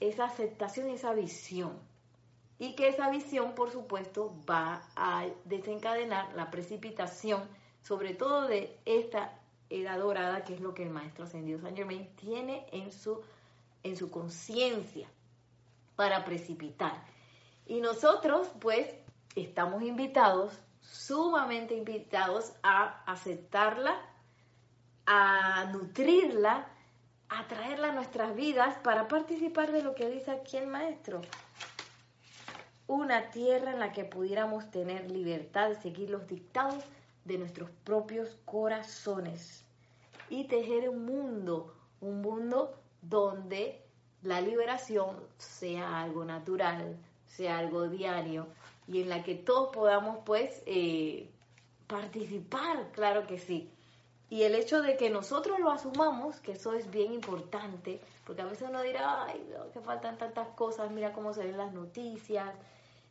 esa 0.00 0.24
aceptación 0.24 0.90
y 0.90 0.94
esa 0.94 1.12
visión. 1.12 1.78
Y 2.58 2.74
que 2.74 2.88
esa 2.88 3.08
visión, 3.10 3.54
por 3.54 3.70
supuesto, 3.70 4.34
va 4.48 4.82
a 4.96 5.26
desencadenar 5.44 6.34
la 6.34 6.50
precipitación, 6.50 7.48
sobre 7.82 8.14
todo 8.14 8.48
de 8.48 8.76
esta 8.84 9.38
edad 9.70 9.98
dorada, 9.98 10.42
que 10.42 10.54
es 10.54 10.60
lo 10.60 10.74
que 10.74 10.82
el 10.82 10.90
maestro 10.90 11.24
ascendido 11.24 11.60
Saint 11.60 11.76
Germain 11.76 12.08
tiene 12.16 12.66
en 12.72 12.90
su, 12.90 13.22
en 13.84 13.96
su 13.96 14.10
conciencia 14.10 15.08
para 15.94 16.24
precipitar. 16.24 17.04
Y 17.66 17.80
nosotros, 17.80 18.48
pues, 18.58 18.92
estamos 19.36 19.82
invitados, 19.82 20.58
sumamente 20.80 21.76
invitados 21.76 22.52
a 22.64 23.04
aceptarla 23.04 24.07
a 25.10 25.64
nutrirla, 25.72 26.68
a 27.30 27.48
traerla 27.48 27.88
a 27.88 27.92
nuestras 27.92 28.36
vidas 28.36 28.76
para 28.84 29.08
participar 29.08 29.72
de 29.72 29.82
lo 29.82 29.94
que 29.94 30.10
dice 30.10 30.30
aquí 30.30 30.58
el 30.58 30.66
maestro. 30.66 31.22
Una 32.86 33.30
tierra 33.30 33.72
en 33.72 33.80
la 33.80 33.92
que 33.92 34.04
pudiéramos 34.04 34.70
tener 34.70 35.10
libertad 35.10 35.70
de 35.70 35.76
seguir 35.76 36.10
los 36.10 36.26
dictados 36.26 36.84
de 37.24 37.38
nuestros 37.38 37.70
propios 37.84 38.36
corazones 38.44 39.64
y 40.28 40.44
tejer 40.44 40.90
un 40.90 41.06
mundo, 41.06 41.74
un 42.02 42.20
mundo 42.20 42.78
donde 43.00 43.82
la 44.20 44.42
liberación 44.42 45.16
sea 45.38 46.02
algo 46.02 46.26
natural, 46.26 46.98
sea 47.26 47.56
algo 47.58 47.88
diario 47.88 48.46
y 48.86 49.00
en 49.00 49.08
la 49.08 49.22
que 49.22 49.36
todos 49.36 49.74
podamos 49.74 50.18
pues 50.26 50.62
eh, 50.66 51.30
participar, 51.86 52.90
claro 52.92 53.26
que 53.26 53.38
sí. 53.38 53.72
Y 54.30 54.42
el 54.42 54.54
hecho 54.54 54.82
de 54.82 54.96
que 54.96 55.08
nosotros 55.08 55.58
lo 55.58 55.70
asumamos, 55.70 56.38
que 56.40 56.52
eso 56.52 56.74
es 56.74 56.90
bien 56.90 57.12
importante, 57.12 58.00
porque 58.24 58.42
a 58.42 58.46
veces 58.46 58.68
uno 58.68 58.82
dirá, 58.82 59.24
ay, 59.24 59.42
que 59.72 59.80
faltan 59.80 60.18
tantas 60.18 60.48
cosas, 60.48 60.90
mira 60.90 61.14
cómo 61.14 61.32
se 61.32 61.44
ven 61.44 61.56
las 61.56 61.72
noticias, 61.72 62.54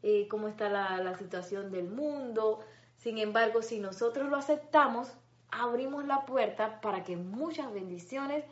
eh, 0.03 0.27
cómo 0.27 0.47
está 0.47 0.69
la, 0.69 0.97
la 0.97 1.17
situación 1.17 1.71
del 1.71 1.89
mundo. 1.89 2.59
Sin 2.97 3.17
embargo, 3.17 3.63
si 3.63 3.79
nosotros 3.79 4.29
lo 4.29 4.37
aceptamos, 4.37 5.11
abrimos 5.49 6.05
la 6.05 6.25
puerta 6.25 6.81
para 6.81 7.03
que 7.03 7.17
muchas 7.17 7.73
bendiciones 7.73 8.45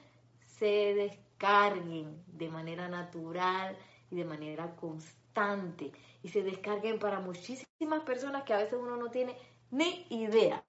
se 0.45 0.95
descarguen 0.95 2.23
de 2.27 2.49
manera 2.49 2.87
natural 2.87 3.77
y 4.09 4.15
de 4.15 4.25
manera 4.25 4.75
constante 4.75 5.91
y 6.23 6.29
se 6.29 6.41
descarguen 6.41 6.97
para 6.97 7.19
muchísimas 7.19 8.01
personas 8.05 8.43
que 8.43 8.53
a 8.53 8.57
veces 8.57 8.79
uno 8.81 8.97
no 8.97 9.11
tiene 9.11 9.37
ni 9.69 10.07
idea 10.09 10.63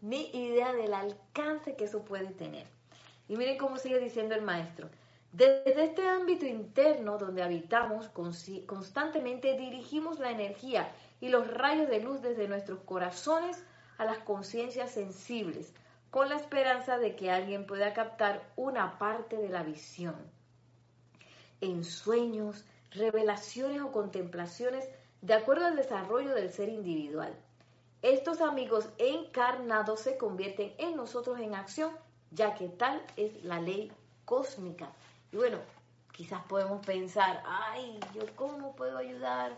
ni 0.00 0.30
idea 0.32 0.72
del 0.72 0.94
alcance 0.94 1.76
que 1.76 1.84
eso 1.84 2.04
puede 2.04 2.30
tener. 2.30 2.66
Y 3.28 3.36
miren 3.36 3.58
cómo 3.58 3.76
sigue 3.76 3.98
diciendo 3.98 4.34
el 4.34 4.42
maestro. 4.42 4.88
Desde 5.32 5.84
este 5.84 6.08
ámbito 6.08 6.44
interno 6.44 7.16
donde 7.16 7.42
habitamos, 7.42 8.08
constantemente 8.08 9.56
dirigimos 9.56 10.18
la 10.18 10.32
energía 10.32 10.92
y 11.20 11.28
los 11.28 11.46
rayos 11.48 11.88
de 11.88 12.00
luz 12.00 12.20
desde 12.20 12.48
nuestros 12.48 12.80
corazones 12.80 13.62
a 13.98 14.04
las 14.04 14.18
conciencias 14.18 14.90
sensibles, 14.90 15.72
con 16.10 16.28
la 16.28 16.36
esperanza 16.36 16.98
de 16.98 17.14
que 17.14 17.30
alguien 17.30 17.66
pueda 17.66 17.92
captar 17.92 18.42
una 18.56 18.98
parte 18.98 19.36
de 19.36 19.48
la 19.48 19.62
visión. 19.62 20.16
En 21.60 21.84
sueños, 21.84 22.64
revelaciones 22.90 23.80
o 23.82 23.92
contemplaciones, 23.92 24.88
de 25.22 25.34
acuerdo 25.34 25.66
al 25.66 25.76
desarrollo 25.76 26.34
del 26.34 26.50
ser 26.50 26.68
individual. 26.68 27.32
Estos 28.02 28.40
amigos 28.40 28.88
encarnados 28.96 30.00
se 30.00 30.16
convierten 30.16 30.72
en 30.78 30.96
nosotros 30.96 31.38
en 31.38 31.54
acción, 31.54 31.94
ya 32.30 32.54
que 32.54 32.68
tal 32.68 33.02
es 33.16 33.44
la 33.44 33.60
ley 33.60 33.92
cósmica. 34.24 34.90
Y 35.32 35.36
bueno, 35.36 35.58
quizás 36.12 36.42
podemos 36.44 36.84
pensar, 36.84 37.42
ay, 37.44 38.00
¿yo 38.14 38.22
cómo 38.36 38.74
puedo 38.74 38.96
ayudar? 38.96 39.52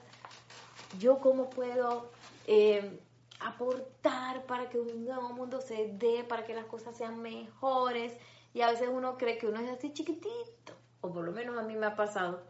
¿Yo 0.98 1.20
cómo 1.20 1.50
puedo 1.50 2.10
eh, 2.48 2.98
aportar 3.38 4.44
para 4.46 4.68
que 4.68 4.80
un 4.80 5.04
nuevo 5.04 5.32
mundo 5.34 5.60
se 5.60 5.92
dé, 5.92 6.24
para 6.24 6.44
que 6.44 6.54
las 6.54 6.66
cosas 6.66 6.96
sean 6.96 7.22
mejores? 7.22 8.12
Y 8.54 8.62
a 8.62 8.70
veces 8.72 8.88
uno 8.92 9.18
cree 9.18 9.38
que 9.38 9.46
uno 9.46 9.60
es 9.60 9.70
así 9.70 9.92
chiquitito, 9.92 10.72
o 11.00 11.12
por 11.12 11.24
lo 11.24 11.30
menos 11.30 11.56
a 11.56 11.62
mí 11.62 11.76
me 11.76 11.86
ha 11.86 11.94
pasado, 11.94 12.42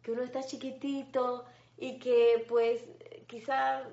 que 0.00 0.12
uno 0.12 0.22
está 0.22 0.44
chiquitito 0.44 1.44
y 1.76 1.98
que 1.98 2.46
pues 2.48 2.82
quizás 3.26 3.84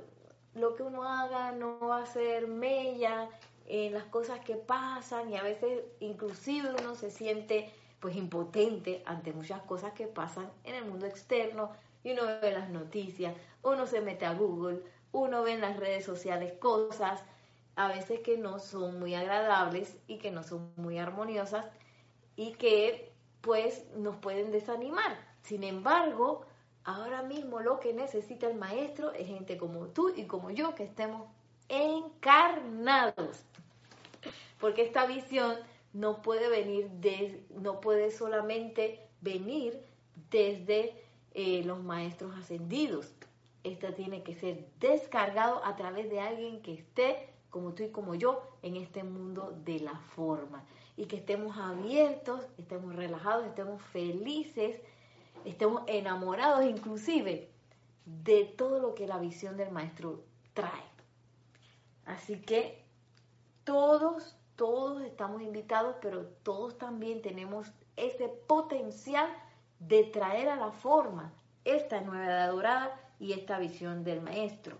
lo 0.53 0.75
que 0.75 0.83
uno 0.83 1.03
haga 1.03 1.51
no 1.51 1.79
va 1.79 2.03
a 2.03 2.05
ser 2.05 2.47
mella 2.47 3.29
en 3.67 3.93
las 3.93 4.03
cosas 4.05 4.39
que 4.41 4.55
pasan 4.55 5.29
y 5.31 5.37
a 5.37 5.43
veces 5.43 5.83
inclusive 5.99 6.69
uno 6.79 6.95
se 6.95 7.09
siente 7.11 7.71
pues 7.99 8.15
impotente 8.15 9.03
ante 9.05 9.31
muchas 9.31 9.61
cosas 9.61 9.93
que 9.93 10.07
pasan 10.07 10.51
en 10.63 10.75
el 10.75 10.85
mundo 10.85 11.05
externo 11.05 11.71
y 12.03 12.11
uno 12.11 12.23
ve 12.41 12.51
las 12.51 12.69
noticias, 12.69 13.35
uno 13.61 13.85
se 13.85 14.01
mete 14.01 14.25
a 14.25 14.33
Google, 14.33 14.81
uno 15.11 15.43
ve 15.43 15.53
en 15.53 15.61
las 15.61 15.77
redes 15.77 16.03
sociales 16.03 16.53
cosas 16.53 17.23
a 17.75 17.87
veces 17.87 18.19
que 18.19 18.37
no 18.37 18.59
son 18.59 18.99
muy 18.99 19.13
agradables 19.15 19.97
y 20.07 20.17
que 20.17 20.31
no 20.31 20.43
son 20.43 20.73
muy 20.75 20.97
armoniosas 20.97 21.65
y 22.35 22.53
que 22.53 23.13
pues 23.41 23.85
nos 23.95 24.17
pueden 24.17 24.51
desanimar. 24.51 25.17
Sin 25.41 25.63
embargo, 25.63 26.45
Ahora 26.83 27.21
mismo 27.21 27.59
lo 27.59 27.79
que 27.79 27.93
necesita 27.93 28.47
el 28.47 28.57
maestro 28.57 29.11
es 29.13 29.27
gente 29.27 29.57
como 29.57 29.87
tú 29.87 30.11
y 30.15 30.25
como 30.25 30.49
yo 30.49 30.73
que 30.73 30.83
estemos 30.83 31.27
encarnados. 31.69 33.43
Porque 34.59 34.83
esta 34.83 35.05
visión 35.05 35.57
no 35.93 36.21
puede 36.21 36.49
venir 36.49 36.89
de, 36.89 37.43
no 37.49 37.81
puede 37.81 38.11
solamente 38.11 38.99
venir 39.21 39.81
desde 40.31 40.95
eh, 41.33 41.63
los 41.63 41.83
maestros 41.83 42.35
ascendidos. 42.35 43.13
Esta 43.63 43.93
tiene 43.93 44.23
que 44.23 44.35
ser 44.35 44.65
descargado 44.79 45.63
a 45.63 45.75
través 45.75 46.09
de 46.09 46.19
alguien 46.19 46.61
que 46.61 46.73
esté 46.73 47.29
como 47.51 47.73
tú 47.73 47.83
y 47.83 47.89
como 47.89 48.15
yo 48.15 48.41
en 48.63 48.75
este 48.75 49.03
mundo 49.03 49.55
de 49.63 49.79
la 49.81 49.99
forma. 50.15 50.63
Y 50.97 51.05
que 51.05 51.17
estemos 51.17 51.57
abiertos, 51.57 52.41
estemos 52.57 52.95
relajados, 52.95 53.45
estemos 53.45 53.81
felices 53.81 54.81
estemos 55.45 55.83
enamorados 55.87 56.65
inclusive 56.65 57.49
de 58.05 58.45
todo 58.45 58.79
lo 58.79 58.95
que 58.95 59.07
la 59.07 59.19
visión 59.19 59.57
del 59.57 59.71
maestro 59.71 60.23
trae. 60.53 60.83
Así 62.05 62.41
que 62.41 62.83
todos, 63.63 64.35
todos 64.55 65.03
estamos 65.03 65.41
invitados, 65.41 65.95
pero 66.01 66.25
todos 66.43 66.77
también 66.77 67.21
tenemos 67.21 67.71
ese 67.95 68.27
potencial 68.27 69.29
de 69.79 70.03
traer 70.03 70.49
a 70.49 70.55
la 70.55 70.71
forma 70.71 71.33
esta 71.63 72.01
nueva 72.01 72.25
edad 72.25 72.51
dorada 72.51 72.99
y 73.19 73.33
esta 73.33 73.59
visión 73.59 74.03
del 74.03 74.21
maestro. 74.21 74.77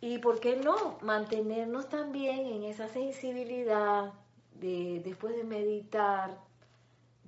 Y 0.00 0.18
por 0.18 0.38
qué 0.38 0.56
no 0.56 0.98
mantenernos 1.02 1.88
también 1.88 2.46
en 2.46 2.62
esa 2.62 2.88
sensibilidad 2.88 4.12
de 4.54 5.00
después 5.04 5.34
de 5.34 5.44
meditar, 5.44 6.38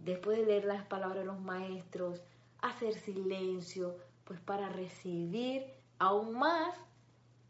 después 0.04 0.38
de 0.38 0.46
leer 0.46 0.64
las 0.64 0.84
palabras 0.84 1.18
de 1.18 1.24
los 1.24 1.40
maestros, 1.40 2.22
hacer 2.60 2.94
silencio, 2.94 3.96
pues 4.24 4.40
para 4.40 4.68
recibir 4.68 5.66
aún 5.98 6.38
más 6.38 6.74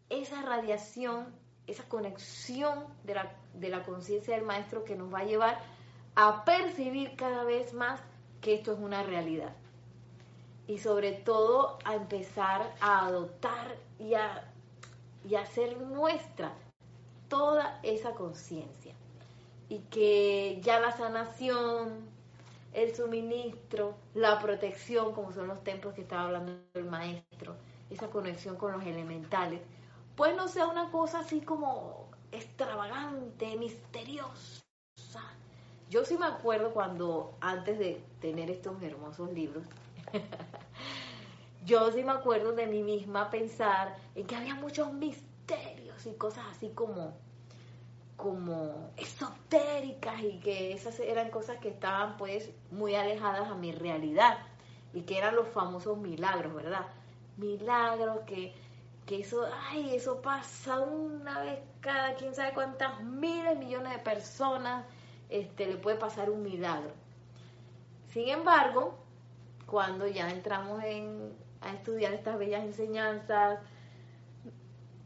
esa 0.08 0.42
radiación, 0.42 1.26
esa 1.66 1.84
conexión 1.88 2.86
de 3.04 3.14
la, 3.14 3.36
de 3.54 3.68
la 3.68 3.82
conciencia 3.82 4.34
del 4.34 4.44
maestro 4.44 4.84
que 4.84 4.96
nos 4.96 5.12
va 5.12 5.20
a 5.20 5.24
llevar 5.24 5.60
a 6.16 6.44
percibir 6.44 7.16
cada 7.16 7.44
vez 7.44 7.72
más 7.72 8.00
que 8.40 8.54
esto 8.54 8.72
es 8.72 8.78
una 8.78 9.02
realidad. 9.02 9.54
Y 10.66 10.78
sobre 10.78 11.12
todo 11.12 11.78
a 11.84 11.94
empezar 11.94 12.74
a 12.80 13.06
adoptar 13.06 13.76
y 13.98 14.14
a, 14.14 14.52
y 15.28 15.34
a 15.34 15.42
hacer 15.42 15.80
nuestra 15.80 16.52
toda 17.28 17.80
esa 17.82 18.12
conciencia. 18.14 18.94
Y 19.68 19.78
que 19.90 20.60
ya 20.62 20.80
la 20.80 20.92
sanación, 20.92 22.08
el 22.72 22.94
suministro, 22.94 23.96
la 24.14 24.38
protección, 24.38 25.12
como 25.12 25.32
son 25.32 25.48
los 25.48 25.62
templos 25.64 25.94
que 25.94 26.02
estaba 26.02 26.24
hablando 26.24 26.52
el 26.74 26.84
maestro, 26.84 27.56
esa 27.90 28.08
conexión 28.08 28.56
con 28.56 28.72
los 28.72 28.84
elementales, 28.84 29.60
pues 30.16 30.36
no 30.36 30.48
sea 30.48 30.66
una 30.66 30.90
cosa 30.90 31.20
así 31.20 31.40
como 31.40 32.10
extravagante, 32.32 33.56
misteriosa. 33.56 34.62
Yo 35.88 36.04
sí 36.04 36.16
me 36.16 36.26
acuerdo 36.26 36.72
cuando, 36.72 37.36
antes 37.40 37.78
de 37.78 38.04
tener 38.20 38.50
estos 38.50 38.80
hermosos 38.82 39.32
libros, 39.32 39.64
yo 41.64 41.90
sí 41.90 42.04
me 42.04 42.12
acuerdo 42.12 42.52
de 42.52 42.66
mí 42.66 42.82
misma 42.82 43.30
pensar 43.30 43.96
en 44.14 44.26
que 44.26 44.36
había 44.36 44.54
muchos 44.54 44.92
misterios 44.92 46.06
y 46.06 46.12
cosas 46.12 46.44
así 46.50 46.68
como, 46.70 47.18
como 48.20 48.90
esotéricas 48.98 50.22
y 50.22 50.38
que 50.40 50.72
esas 50.72 51.00
eran 51.00 51.30
cosas 51.30 51.58
que 51.58 51.70
estaban 51.70 52.18
pues 52.18 52.50
muy 52.70 52.94
alejadas 52.94 53.48
a 53.48 53.54
mi 53.54 53.72
realidad 53.72 54.38
y 54.92 55.02
que 55.02 55.16
eran 55.16 55.34
los 55.36 55.48
famosos 55.48 55.96
milagros, 55.96 56.52
¿verdad? 56.54 56.86
Milagros 57.38 58.20
que, 58.26 58.54
que 59.06 59.20
eso, 59.20 59.46
ay, 59.70 59.94
eso 59.94 60.20
pasa 60.20 60.80
una 60.80 61.40
vez 61.40 61.60
cada 61.80 62.14
quién 62.14 62.34
sabe 62.34 62.52
cuántas 62.52 63.02
miles, 63.02 63.58
millones 63.58 63.92
de 63.92 63.98
personas, 64.00 64.84
este, 65.30 65.66
le 65.66 65.76
puede 65.76 65.96
pasar 65.96 66.28
un 66.28 66.42
milagro. 66.42 66.92
Sin 68.12 68.28
embargo, 68.28 68.98
cuando 69.64 70.06
ya 70.06 70.28
entramos 70.30 70.82
en, 70.84 71.32
a 71.62 71.72
estudiar 71.72 72.12
estas 72.12 72.38
bellas 72.38 72.64
enseñanzas, 72.64 73.60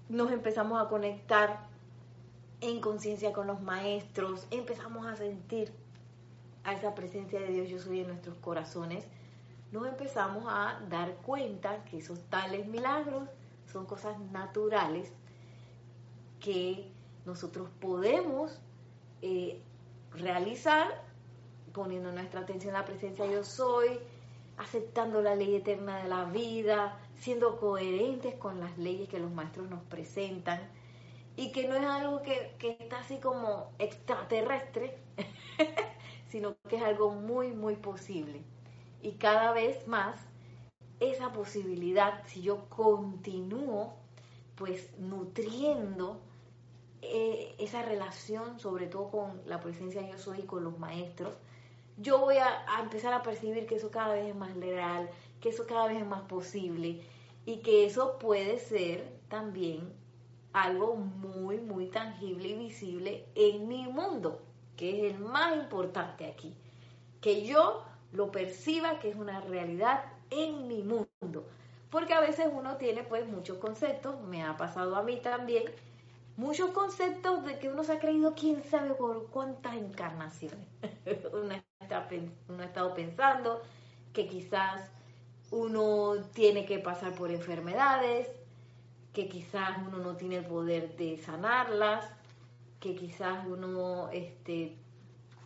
nos 0.08 0.32
empezamos 0.32 0.84
a 0.84 0.88
conectar 0.88 1.73
en 2.64 2.80
conciencia 2.80 3.32
con 3.32 3.46
los 3.46 3.60
maestros, 3.60 4.46
empezamos 4.50 5.06
a 5.06 5.16
sentir 5.16 5.70
a 6.64 6.72
esa 6.72 6.94
presencia 6.94 7.38
de 7.38 7.48
Dios 7.48 7.68
yo 7.68 7.78
soy 7.78 8.00
en 8.00 8.08
nuestros 8.08 8.38
corazones, 8.38 9.04
nos 9.70 9.86
empezamos 9.86 10.44
a 10.48 10.80
dar 10.88 11.16
cuenta 11.16 11.84
que 11.84 11.98
esos 11.98 12.22
tales 12.30 12.66
milagros 12.66 13.28
son 13.70 13.84
cosas 13.84 14.18
naturales 14.32 15.12
que 16.40 16.90
nosotros 17.26 17.68
podemos 17.80 18.58
eh, 19.20 19.60
realizar 20.12 21.02
poniendo 21.74 22.12
nuestra 22.12 22.40
atención 22.40 22.74
en 22.74 22.80
la 22.80 22.86
presencia 22.86 23.26
yo 23.26 23.44
soy, 23.44 23.98
aceptando 24.56 25.20
la 25.20 25.34
ley 25.34 25.56
eterna 25.56 26.02
de 26.02 26.08
la 26.08 26.24
vida, 26.24 26.98
siendo 27.18 27.58
coherentes 27.58 28.36
con 28.36 28.60
las 28.60 28.78
leyes 28.78 29.08
que 29.08 29.18
los 29.18 29.32
maestros 29.32 29.68
nos 29.68 29.82
presentan 29.82 30.60
y 31.36 31.50
que 31.50 31.66
no 31.66 31.76
es 31.76 31.84
algo 31.84 32.22
que, 32.22 32.56
está 32.80 33.00
así 33.00 33.18
como 33.18 33.72
extraterrestre, 33.78 34.96
sino 36.28 36.56
que 36.68 36.76
es 36.76 36.82
algo 36.82 37.10
muy, 37.10 37.52
muy 37.52 37.76
posible. 37.76 38.42
Y 39.02 39.12
cada 39.12 39.52
vez 39.52 39.86
más 39.88 40.18
esa 41.00 41.32
posibilidad, 41.32 42.22
si 42.26 42.42
yo 42.42 42.68
continúo 42.68 43.94
pues 44.54 44.96
nutriendo 44.98 46.20
eh, 47.02 47.56
esa 47.58 47.82
relación, 47.82 48.60
sobre 48.60 48.86
todo 48.86 49.10
con 49.10 49.42
la 49.46 49.60
presencia 49.60 50.02
de 50.02 50.10
yo 50.10 50.18
soy 50.18 50.40
y 50.40 50.46
con 50.46 50.62
los 50.62 50.78
maestros, 50.78 51.34
yo 51.96 52.20
voy 52.20 52.36
a, 52.36 52.64
a, 52.68 52.82
empezar 52.82 53.12
a 53.12 53.22
percibir 53.22 53.66
que 53.66 53.74
eso 53.74 53.90
cada 53.90 54.14
vez 54.14 54.28
es 54.28 54.36
más 54.36 54.56
legal, 54.56 55.10
que 55.40 55.48
eso 55.48 55.66
cada 55.66 55.88
vez 55.88 55.98
es 56.00 56.06
más 56.06 56.22
posible 56.22 57.02
y 57.44 57.58
que 57.58 57.84
eso 57.84 58.18
puede 58.18 58.58
ser 58.58 59.18
también 59.28 59.92
algo 60.54 60.94
muy, 60.94 61.58
muy 61.58 61.86
tangible 61.86 62.48
y 62.48 62.54
visible 62.54 63.26
en 63.34 63.68
mi 63.68 63.88
mundo, 63.88 64.40
que 64.76 65.08
es 65.08 65.14
el 65.14 65.20
más 65.20 65.54
importante 65.56 66.26
aquí. 66.26 66.54
Que 67.20 67.44
yo 67.44 67.84
lo 68.12 68.30
perciba 68.30 69.00
que 69.00 69.10
es 69.10 69.16
una 69.16 69.40
realidad 69.40 70.04
en 70.30 70.68
mi 70.68 70.82
mundo. 70.82 71.44
Porque 71.90 72.14
a 72.14 72.20
veces 72.20 72.46
uno 72.52 72.76
tiene 72.76 73.02
pues 73.02 73.26
muchos 73.28 73.58
conceptos, 73.58 74.20
me 74.22 74.44
ha 74.44 74.56
pasado 74.56 74.94
a 74.96 75.02
mí 75.02 75.16
también, 75.20 75.64
muchos 76.36 76.70
conceptos 76.70 77.44
de 77.44 77.58
que 77.58 77.68
uno 77.68 77.82
se 77.82 77.92
ha 77.92 77.98
creído 77.98 78.34
quién 78.34 78.62
sabe 78.62 78.94
por 78.94 79.30
cuántas 79.30 79.74
encarnaciones. 79.74 80.66
uno, 81.32 81.54
uno 82.48 82.62
ha 82.62 82.64
estado 82.64 82.94
pensando 82.94 83.60
que 84.12 84.28
quizás 84.28 84.88
uno 85.50 86.14
tiene 86.32 86.64
que 86.64 86.78
pasar 86.78 87.12
por 87.14 87.32
enfermedades, 87.32 88.28
que 89.14 89.28
quizás 89.28 89.78
uno 89.86 89.98
no 89.98 90.16
tiene 90.16 90.38
el 90.38 90.44
poder 90.44 90.96
de 90.96 91.16
sanarlas, 91.18 92.04
que 92.80 92.96
quizás 92.96 93.46
uno 93.46 94.10
este, 94.10 94.76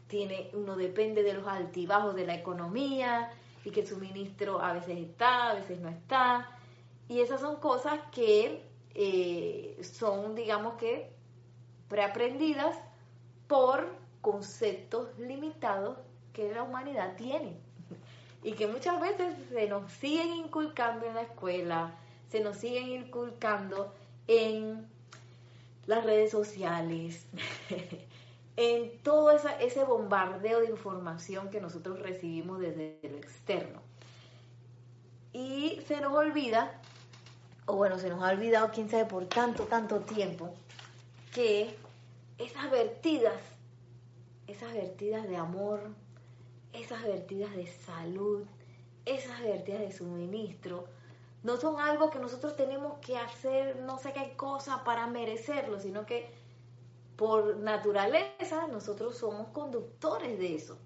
tiene, 0.09 0.51
uno 0.55 0.75
depende 0.75 1.23
de 1.23 1.35
los 1.35 1.47
altibajos 1.47 2.17
de 2.17 2.27
la 2.27 2.35
economía 2.35 3.31
y 3.65 3.71
que 3.71 3.83
el 3.83 3.87
suministro 3.87 4.61
a 4.61 4.73
veces 4.73 4.99
está, 4.99 5.51
a 5.51 5.55
veces 5.55 5.79
no 5.81 5.91
está. 5.91 6.49
Y 7.09 7.21
esas 7.21 7.43
son 7.43 7.57
cosas 7.57 8.01
que 8.11 8.67
eh, 8.95 9.79
son, 9.83 10.35
digamos 10.35 10.75
que, 10.75 11.13
preaprendidas 11.89 12.77
por 13.47 13.95
conceptos 14.23 15.16
limitados 15.19 15.99
que 16.33 16.53
la 16.53 16.62
humanidad 16.62 17.16
tiene 17.16 17.57
y 18.42 18.53
que 18.53 18.66
muchas 18.66 18.99
veces 19.01 19.35
se 19.51 19.69
nos 19.69 19.92
siguen 19.92 20.35
inculcando 20.35 21.07
en 21.07 21.14
la 21.14 21.23
escuela, 21.23 21.95
se 22.31 22.41
nos 22.41 22.57
siguen 22.57 22.88
inculcando 22.88 23.93
en 24.27 24.87
las 25.87 26.05
redes 26.05 26.31
sociales, 26.31 27.27
en 28.57 28.99
todo 29.03 29.31
ese 29.31 29.85
bombardeo 29.85 30.61
de 30.61 30.71
información 30.71 31.49
que 31.51 31.61
nosotros 31.61 32.01
recibimos 32.01 32.61
desde 32.61 32.99
lo 33.03 33.17
externo. 33.17 33.81
Y 35.33 35.81
se 35.87 36.01
nos 36.01 36.12
olvida, 36.12 36.81
o 37.67 37.77
bueno, 37.77 37.99
se 37.99 38.09
nos 38.09 38.23
ha 38.23 38.31
olvidado, 38.31 38.71
quién 38.73 38.91
sabe, 38.91 39.07
por 39.07 39.27
tanto, 39.27 39.64
tanto 39.64 40.01
tiempo, 40.01 40.53
que 41.33 41.75
esas 42.37 42.71
vertidas, 42.71 43.41
esas 44.47 44.73
vertidas 44.73 45.29
de 45.29 45.37
amor, 45.37 45.81
esas 46.73 47.03
vertidas 47.03 47.55
de 47.57 47.67
salud, 47.67 48.45
esas 49.07 49.41
vertidas 49.41 49.81
de 49.81 49.93
suministro, 49.93 50.87
no 51.42 51.57
son 51.57 51.81
algo 51.81 52.11
que 52.11 52.18
nosotros 52.18 52.57
tenemos 52.57 52.98
que 52.98 53.16
hacer 53.16 53.77
no 53.83 53.98
sé 53.98 54.12
qué 54.12 54.37
cosa 54.37 54.83
para 54.85 55.07
merecerlo, 55.07 55.79
sino 55.79 56.05
que 56.05 56.33
por 57.16 57.57
naturaleza 57.57 58.66
nosotros 58.68 59.18
somos 59.18 59.48
conductores 59.48 60.38
de 60.38 60.55
eso. 60.55 60.79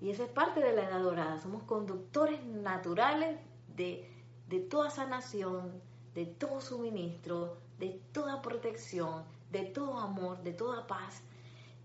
Y 0.00 0.10
esa 0.10 0.24
es 0.24 0.30
parte 0.30 0.60
de 0.60 0.72
la 0.72 0.84
edad 0.84 1.00
dorada, 1.00 1.40
somos 1.40 1.62
conductores 1.62 2.44
naturales 2.44 3.38
de, 3.76 4.10
de 4.48 4.60
toda 4.60 4.90
sanación, 4.90 5.80
de 6.14 6.26
todo 6.26 6.60
suministro, 6.60 7.56
de 7.78 8.00
toda 8.12 8.42
protección, 8.42 9.24
de 9.50 9.64
todo 9.64 9.98
amor, 9.98 10.42
de 10.42 10.52
toda 10.52 10.86
paz, 10.86 11.22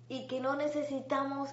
y 0.10 0.28
que 0.28 0.40
no 0.40 0.56
necesitamos 0.56 1.50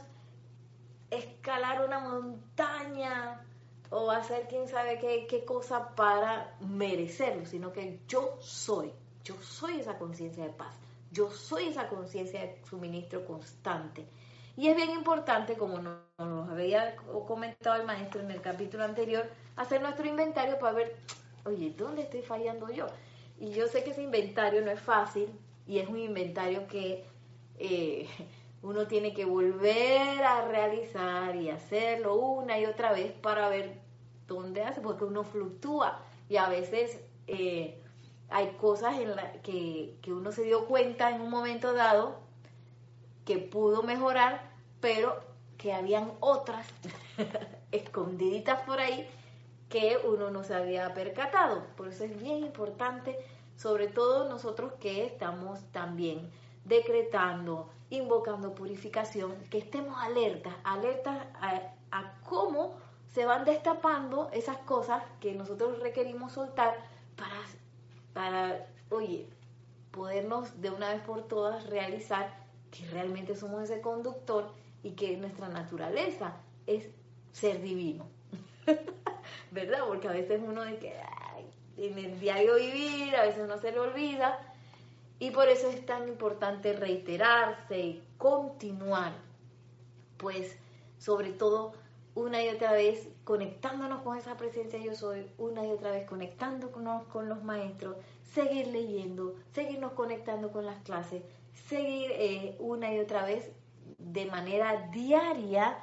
escalar 1.11 1.85
una 1.85 2.01
montaña 2.01 3.45
o 3.91 4.11
hacer 4.11 4.47
quién 4.49 4.69
sabe 4.69 4.99
qué, 4.99 5.27
qué 5.27 5.45
cosa 5.45 5.95
para 5.95 6.57
merecerlo, 6.61 7.47
sino 7.47 7.73
que 7.73 8.01
yo 8.07 8.37
soy, 8.41 8.93
yo 9.25 9.35
soy 9.43 9.81
esa 9.81 9.99
conciencia 9.99 10.45
de 10.45 10.51
paz, 10.51 10.75
yo 11.11 11.31
soy 11.31 11.69
esa 11.69 11.89
conciencia 11.89 12.41
de 12.41 12.61
suministro 12.69 13.25
constante. 13.25 14.07
Y 14.57 14.69
es 14.69 14.77
bien 14.77 14.91
importante, 14.91 15.57
como 15.57 15.79
nos, 15.79 16.51
había 16.51 16.97
comentado 16.97 17.77
el 17.77 17.87
maestro 17.87 18.21
en 18.23 18.33
el 18.33 18.41
capítulo 18.41 18.85
anterior, 18.85 19.31
hacer 19.55 19.81
nuestro 19.81 20.07
inventario 20.07 20.59
para 20.59 20.73
ver, 20.73 20.97
oye, 21.45 21.73
¿dónde 21.77 22.03
estoy 22.03 22.23
fallando 22.23 22.69
yo? 22.69 22.87
Y 23.39 23.51
yo 23.51 23.69
sé 23.69 23.85
que 23.85 23.91
ese 23.91 24.03
inventario 24.03 24.61
no 24.65 24.73
es 24.73 24.81
fácil 24.81 25.31
y 25.65 25.79
es 25.79 25.89
un 25.89 25.99
inventario 25.99 26.67
que 26.67 27.05
eh, 27.59 28.09
uno 28.63 28.87
tiene 28.87 29.15
que 29.15 29.25
volver 29.25 30.23
a 30.23 30.47
realizar 30.49 31.37
y 31.37 31.51
hacerlo 31.51 32.15
una 32.17 32.59
y 32.59 32.67
otra 32.67 32.93
vez 32.93 33.13
para 33.13 33.49
ver 33.49 33.81
dónde 34.27 34.63
hace, 34.63 34.81
porque 34.81 35.05
uno 35.05 35.25
fluctúa 35.25 36.01
y 36.29 36.37
a 36.37 36.49
veces 36.49 37.01
eh, 37.27 37.81
hay 38.29 38.49
cosas 38.61 38.99
en 38.99 39.15
la 39.17 39.33
que, 39.43 39.97
que 40.03 40.13
uno 40.13 40.33
se 40.33 40.43
dio 40.43 40.67
cuenta 40.67 41.15
en 41.15 41.21
un 41.21 41.31
momento 41.31 41.73
dado 41.73 42.17
que 43.25 43.39
pudo 43.39 43.83
mejorar, 43.83 44.51
pero 44.81 45.21
que 45.57 45.73
habían 45.73 46.13
otras 46.21 46.67
escondiditas 47.73 48.63
por 48.63 48.81
ahí 48.81 49.09
que 49.69 49.99
uno 50.05 50.31
no 50.31 50.45
se 50.45 50.55
había 50.55 50.95
percatado. 50.95 51.65
Por 51.77 51.89
eso 51.89 52.05
es 52.05 52.19
bien 52.19 52.39
importante, 52.39 53.19
sobre 53.57 53.89
todo 53.89 54.29
nosotros 54.29 54.73
que 54.81 55.05
estamos 55.05 55.61
también 55.73 56.31
decretando, 56.65 57.71
invocando 57.91 58.55
purificación, 58.55 59.35
que 59.51 59.59
estemos 59.59 59.97
alertas, 59.99 60.55
alertas 60.65 61.19
a, 61.41 62.15
cómo 62.29 62.77
se 63.07 63.25
van 63.25 63.45
destapando 63.45 64.29
esas 64.33 64.59
cosas 64.59 65.03
que 65.21 65.35
nosotros 65.35 65.81
requerimos 65.81 66.33
soltar 66.33 66.77
para, 67.17 67.41
para, 68.13 68.67
oye, 68.91 69.27
podernos 69.91 70.61
de 70.61 70.71
una 70.71 70.93
vez 70.93 71.01
por 71.03 71.27
todas 71.27 71.67
realizar 71.67 72.37
que 72.71 72.87
realmente 72.89 73.35
somos 73.35 73.63
ese 73.63 73.81
conductor 73.81 74.53
y 74.83 74.91
que 74.91 75.17
nuestra 75.17 75.49
naturaleza 75.49 76.37
es 76.67 76.89
ser 77.33 77.63
divino. 77.63 78.07
¿Verdad? 79.51 79.81
Porque 79.87 80.09
a 80.09 80.13
veces 80.13 80.43
uno 80.47 80.63
de 80.63 80.79
que 80.79 80.95
en 81.79 81.99
el 81.99 82.21
diario 82.21 82.57
vivir, 82.57 83.17
a 83.17 83.23
veces 83.23 83.43
uno 83.45 83.57
se 83.59 83.73
le 83.73 83.81
olvida 83.81 84.48
y 85.19 85.31
por 85.31 85.49
eso 85.49 85.69
es 85.69 85.85
tan 85.85 86.09
importante 86.09 86.73
reiterarse 86.73 87.79
y 87.79 88.05
continuar, 88.17 89.13
pues 90.17 90.57
sobre 90.99 91.33
todo 91.33 91.73
una 92.15 92.43
y 92.43 92.49
otra 92.49 92.73
vez 92.73 93.09
conectándonos 93.25 94.03
con 94.03 94.17
esa 94.17 94.37
presencia 94.37 94.79
yo 94.79 94.95
soy, 94.95 95.31
una 95.39 95.65
y 95.65 95.71
otra 95.71 95.91
vez 95.91 96.07
conectándonos 96.07 97.05
con 97.05 97.29
los 97.29 97.43
maestros, 97.45 97.97
seguir 98.23 98.69
leyendo, 98.69 99.35
seguirnos 99.53 99.93
conectando 99.93 100.51
con 100.51 100.67
las 100.67 100.83
clases, 100.83 101.23
seguir 101.69 102.11
eh, 102.13 102.57
una 102.59 102.93
y 102.93 103.01
otra 103.01 103.25
vez 103.25 103.51
de 103.99 104.27
manera 104.27 104.89
diaria, 104.93 105.79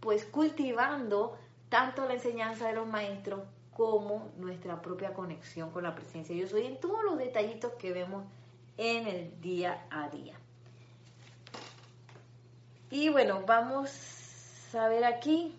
pues 0.00 0.24
cultivando 0.24 1.36
tanto 1.68 2.06
la 2.06 2.14
enseñanza 2.14 2.68
de 2.68 2.74
los 2.74 2.86
maestros 2.86 3.40
como 3.72 4.30
nuestra 4.36 4.82
propia 4.82 5.14
conexión 5.14 5.70
con 5.70 5.84
la 5.84 5.94
presencia 5.94 6.36
yo 6.36 6.46
soy 6.46 6.66
en 6.66 6.78
todos 6.80 7.02
los 7.04 7.16
detallitos 7.16 7.72
que 7.78 7.92
vemos 7.92 8.24
en 8.76 9.06
el 9.06 9.40
día 9.40 9.86
a 9.90 10.08
día. 10.08 10.38
Y 12.90 13.08
bueno, 13.08 13.42
vamos 13.46 13.90
a 14.74 14.88
ver 14.88 15.04
aquí 15.04 15.54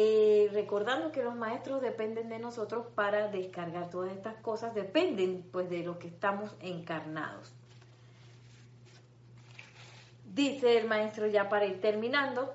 eh, 0.00 0.48
recordando 0.52 1.10
que 1.10 1.24
los 1.24 1.34
maestros 1.34 1.82
dependen 1.82 2.28
de 2.28 2.38
nosotros 2.38 2.86
para 2.94 3.26
descargar 3.26 3.90
todas 3.90 4.12
estas 4.12 4.36
cosas, 4.36 4.72
dependen 4.72 5.42
pues 5.50 5.68
de 5.68 5.82
lo 5.82 5.98
que 5.98 6.06
estamos 6.06 6.54
encarnados. 6.60 7.52
Dice 10.32 10.78
el 10.78 10.86
maestro 10.86 11.26
ya 11.26 11.48
para 11.48 11.66
ir 11.66 11.80
terminando, 11.80 12.54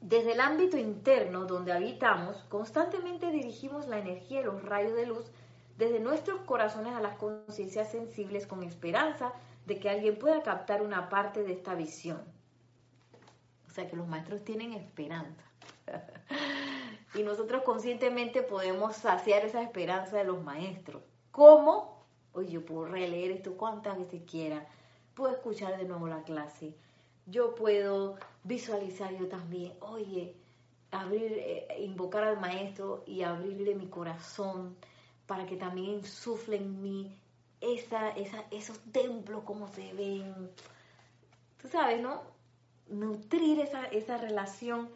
desde 0.00 0.34
el 0.34 0.40
ámbito 0.40 0.76
interno 0.76 1.46
donde 1.46 1.72
habitamos, 1.72 2.36
constantemente 2.44 3.32
dirigimos 3.32 3.88
la 3.88 3.98
energía 3.98 4.42
y 4.42 4.44
los 4.44 4.62
rayos 4.62 4.94
de 4.94 5.06
luz 5.06 5.26
desde 5.76 6.00
nuestros 6.00 6.40
corazones 6.42 6.94
a 6.94 7.00
las 7.00 7.16
conciencias 7.16 7.90
sensibles 7.90 8.46
con 8.46 8.62
esperanza 8.62 9.32
de 9.66 9.78
que 9.78 9.90
alguien 9.90 10.18
pueda 10.18 10.42
captar 10.42 10.82
una 10.82 11.08
parte 11.08 11.42
de 11.42 11.52
esta 11.52 11.74
visión. 11.74 12.22
O 13.66 13.70
sea 13.70 13.86
que 13.86 13.96
los 13.96 14.08
maestros 14.08 14.44
tienen 14.44 14.72
esperanza. 14.72 15.44
y 17.14 17.22
nosotros 17.22 17.62
conscientemente 17.62 18.42
podemos 18.42 18.96
saciar 18.96 19.44
esa 19.44 19.62
esperanza 19.62 20.16
de 20.16 20.24
los 20.24 20.42
maestros. 20.42 21.02
¿Cómo? 21.30 22.06
Oye, 22.32 22.50
yo 22.50 22.64
puedo 22.64 22.86
releer 22.86 23.30
esto 23.30 23.56
cuantas 23.56 23.98
veces 23.98 24.22
quiera, 24.30 24.66
puedo 25.14 25.32
escuchar 25.32 25.76
de 25.78 25.84
nuevo 25.84 26.06
la 26.06 26.22
clase, 26.22 26.76
yo 27.24 27.54
puedo 27.54 28.16
visualizar 28.44 29.16
yo 29.16 29.26
también, 29.28 29.72
oye, 29.80 30.36
abrir, 30.90 31.32
eh, 31.32 31.66
invocar 31.80 32.24
al 32.24 32.38
maestro 32.38 33.02
y 33.06 33.22
abrirle 33.22 33.74
mi 33.74 33.88
corazón 33.88 34.76
para 35.26 35.46
que 35.46 35.56
también 35.56 35.98
insufle 35.98 36.56
en 36.56 36.82
mí 36.82 37.16
esa, 37.60 38.10
esa, 38.10 38.44
esos 38.50 38.78
templos 38.92 39.44
como 39.44 39.68
se 39.68 39.92
ven. 39.94 40.50
Tú 41.60 41.68
sabes, 41.68 42.00
¿no? 42.00 42.22
Nutrir 42.88 43.60
esa, 43.60 43.86
esa 43.86 44.18
relación 44.18 44.88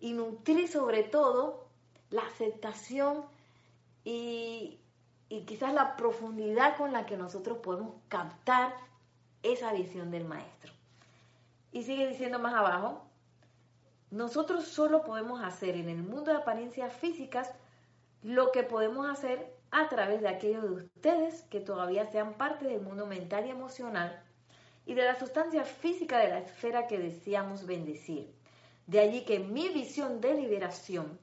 y 0.00 0.12
nutrir 0.12 0.68
sobre 0.68 1.02
todo 1.02 1.66
la 2.10 2.22
aceptación 2.22 3.24
y, 4.04 4.80
quizás 5.46 5.74
la 5.74 5.96
profundidad 5.96 6.76
con 6.76 6.92
la 6.92 7.06
que 7.06 7.16
nosotros 7.16 7.58
podemos 7.58 7.94
captar 8.08 8.76
esa 9.42 9.72
visión 9.72 10.10
del 10.10 10.24
maestro. 10.24 10.72
Y 11.72 11.82
sigue 11.82 12.06
diciendo 12.06 12.38
más 12.38 12.54
abajo, 12.54 13.04
nosotros 14.10 14.64
solo 14.64 15.02
podemos 15.02 15.42
hacer 15.42 15.74
en 15.74 15.88
el 15.88 16.02
mundo 16.02 16.30
de 16.30 16.36
apariencias 16.36 16.92
físicas 16.92 17.50
lo 18.22 18.52
que 18.52 18.62
podemos 18.62 19.08
hacer 19.08 19.52
a 19.76 19.88
través 19.88 20.20
de 20.20 20.28
aquellos 20.28 20.62
de 20.62 20.70
ustedes 20.70 21.42
que 21.50 21.58
todavía 21.58 22.06
sean 22.06 22.34
parte 22.34 22.64
del 22.64 22.80
mundo 22.80 23.06
mental 23.06 23.44
y 23.44 23.50
emocional 23.50 24.22
y 24.86 24.94
de 24.94 25.02
la 25.02 25.18
sustancia 25.18 25.64
física 25.64 26.18
de 26.18 26.28
la 26.28 26.38
esfera 26.38 26.86
que 26.86 26.96
deseamos 26.96 27.66
bendecir. 27.66 28.32
De 28.86 29.00
allí 29.00 29.24
que 29.24 29.40
mi 29.40 29.70
visión 29.70 30.20
de 30.20 30.34
liberación 30.34 31.18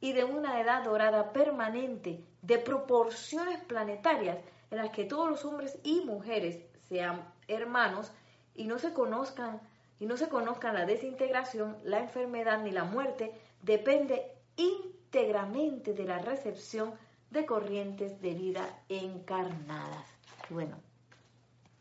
y 0.00 0.12
de 0.12 0.22
una 0.22 0.60
edad 0.60 0.84
dorada 0.84 1.32
permanente 1.32 2.24
de 2.42 2.58
proporciones 2.58 3.58
planetarias 3.64 4.38
en 4.70 4.78
las 4.78 4.90
que 4.90 5.04
todos 5.04 5.28
los 5.28 5.44
hombres 5.44 5.76
y 5.82 6.02
mujeres 6.02 6.60
sean 6.88 7.24
hermanos 7.48 8.12
y 8.54 8.66
no 8.66 8.78
se 8.78 8.92
conozcan 8.92 9.60
y 9.98 10.06
no 10.06 10.16
se 10.16 10.28
conozcan 10.28 10.74
la 10.74 10.86
desintegración, 10.86 11.76
la 11.82 11.98
enfermedad 11.98 12.62
ni 12.62 12.70
la 12.70 12.84
muerte, 12.84 13.32
depende 13.62 14.32
íntegramente 14.56 15.92
de 15.92 16.04
la 16.04 16.18
recepción 16.18 16.94
de 17.30 17.46
corrientes 17.46 18.20
de 18.20 18.34
vida 18.34 18.82
encarnadas. 18.88 20.06
Bueno, 20.48 20.76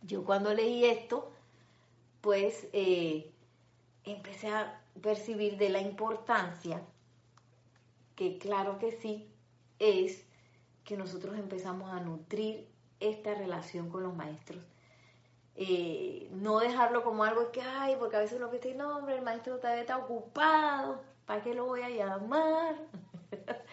yo 0.04 0.24
cuando 0.24 0.54
leí 0.54 0.86
esto, 0.86 1.32
pues 2.22 2.68
eh, 2.74 3.32
empecé 4.04 4.50
a 4.50 4.82
percibir 5.02 5.58
de 5.58 5.70
la 5.70 5.82
importancia, 5.82 6.82
que 8.16 8.38
claro 8.38 8.78
que 8.80 8.92
sí, 8.92 9.30
es 9.80 10.26
que 10.84 10.98
nosotros 10.98 11.38
empezamos 11.38 11.92
a 11.92 12.00
nutrir 12.00 12.68
esta 13.00 13.34
relación 13.34 13.90
con 13.90 14.04
los 14.04 14.16
maestros. 14.16 14.62
Eh, 15.56 16.30
no 16.32 16.60
dejarlo 16.60 17.04
como 17.04 17.24
algo 17.24 17.52
que, 17.52 17.62
hay, 17.62 17.96
porque 17.98 18.16
a 18.16 18.20
veces 18.20 18.38
uno 18.38 18.50
dice, 18.50 18.76
no, 18.76 18.98
hombre, 18.98 19.18
el 19.18 19.22
maestro 19.24 19.58
todavía 19.58 19.82
está 19.82 19.98
ocupado, 19.98 21.02
¿para 21.26 21.42
qué 21.42 21.54
lo 21.54 21.66
voy 21.66 21.82
a 21.82 21.90
llamar? 21.90 22.76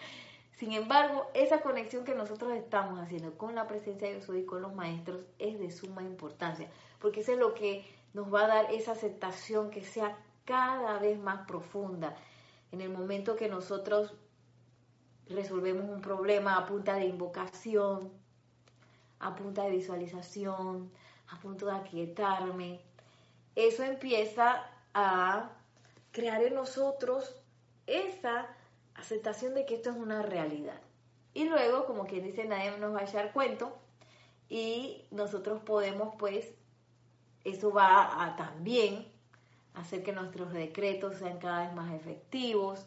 Sin 0.57 0.73
embargo, 0.73 1.29
esa 1.35 1.61
conexión 1.61 2.03
que 2.03 2.15
nosotros 2.15 2.51
estamos 2.53 2.99
haciendo 2.99 3.37
con 3.37 3.53
la 3.53 3.67
presencia 3.67 4.07
de 4.07 4.15
Dios 4.15 4.29
y 4.35 4.43
con 4.43 4.63
los 4.63 4.73
maestros 4.73 5.23
es 5.37 5.59
de 5.59 5.69
suma 5.69 6.01
importancia, 6.01 6.67
porque 6.99 7.19
eso 7.19 7.33
es 7.33 7.37
lo 7.37 7.53
que 7.53 7.85
nos 8.15 8.33
va 8.33 8.45
a 8.45 8.47
dar 8.47 8.73
esa 8.73 8.93
aceptación 8.93 9.69
que 9.69 9.83
sea 9.83 10.17
cada 10.45 10.97
vez 10.97 11.19
más 11.19 11.45
profunda. 11.45 12.15
En 12.71 12.81
el 12.81 12.89
momento 12.89 13.35
que 13.35 13.49
nosotros 13.49 14.15
resolvemos 15.29 15.87
un 15.87 16.01
problema 16.01 16.57
a 16.57 16.65
punta 16.65 16.95
de 16.95 17.05
invocación, 17.05 18.11
a 19.19 19.35
punta 19.35 19.63
de 19.63 19.69
visualización, 19.69 20.91
a 21.27 21.39
punto 21.39 21.67
de 21.67 21.73
aquietarme, 21.73 22.81
eso 23.55 23.83
empieza 23.83 24.65
a 24.95 25.51
crear 26.11 26.41
en 26.41 26.55
nosotros 26.55 27.35
esa 27.85 28.56
aceptación 28.97 29.53
de 29.55 29.65
que 29.65 29.75
esto 29.75 29.91
es 29.91 29.95
una 29.95 30.21
realidad. 30.21 30.81
Y 31.33 31.45
luego, 31.45 31.85
como 31.85 32.05
quien 32.05 32.23
dice, 32.23 32.45
nadie 32.45 32.77
nos 32.77 32.93
va 32.93 32.99
a 32.99 33.03
echar 33.03 33.31
cuento 33.31 33.77
y 34.49 35.05
nosotros 35.11 35.61
podemos, 35.61 36.15
pues, 36.17 36.53
eso 37.43 37.71
va 37.71 38.25
a 38.25 38.35
también 38.35 39.07
hacer 39.73 40.03
que 40.03 40.11
nuestros 40.11 40.51
decretos 40.51 41.17
sean 41.17 41.37
cada 41.37 41.63
vez 41.63 41.73
más 41.73 41.93
efectivos, 41.93 42.85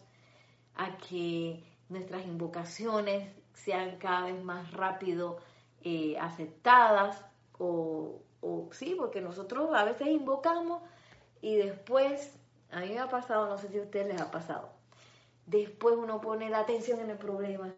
a 0.75 0.97
que 0.97 1.63
nuestras 1.89 2.25
invocaciones 2.25 3.31
sean 3.53 3.97
cada 3.97 4.25
vez 4.25 4.43
más 4.43 4.71
rápido 4.71 5.39
eh, 5.83 6.17
aceptadas 6.19 7.23
o, 7.57 8.21
o 8.41 8.69
sí, 8.71 8.95
porque 8.97 9.21
nosotros 9.21 9.69
a 9.73 9.83
veces 9.83 10.07
invocamos 10.07 10.81
y 11.41 11.55
después, 11.55 12.37
a 12.71 12.81
mí 12.81 12.89
me 12.89 12.99
ha 12.99 13.09
pasado, 13.09 13.47
no 13.47 13.57
sé 13.57 13.69
si 13.69 13.79
a 13.79 13.83
ustedes 13.83 14.07
les 14.07 14.21
ha 14.21 14.31
pasado, 14.31 14.80
después 15.51 15.95
uno 15.97 16.21
pone 16.21 16.49
la 16.49 16.59
atención 16.59 17.01
en 17.01 17.09
el 17.11 17.17
problema. 17.17 17.75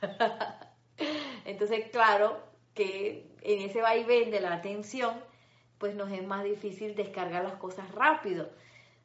Entonces, 1.44 1.90
claro 1.90 2.38
que 2.74 3.30
en 3.42 3.60
ese 3.60 3.82
vaivén 3.82 4.30
de 4.30 4.40
la 4.40 4.54
atención, 4.54 5.20
pues 5.78 5.94
nos 5.94 6.10
es 6.10 6.26
más 6.26 6.44
difícil 6.44 6.94
descargar 6.94 7.44
las 7.44 7.54
cosas 7.54 7.90
rápido. 7.94 8.48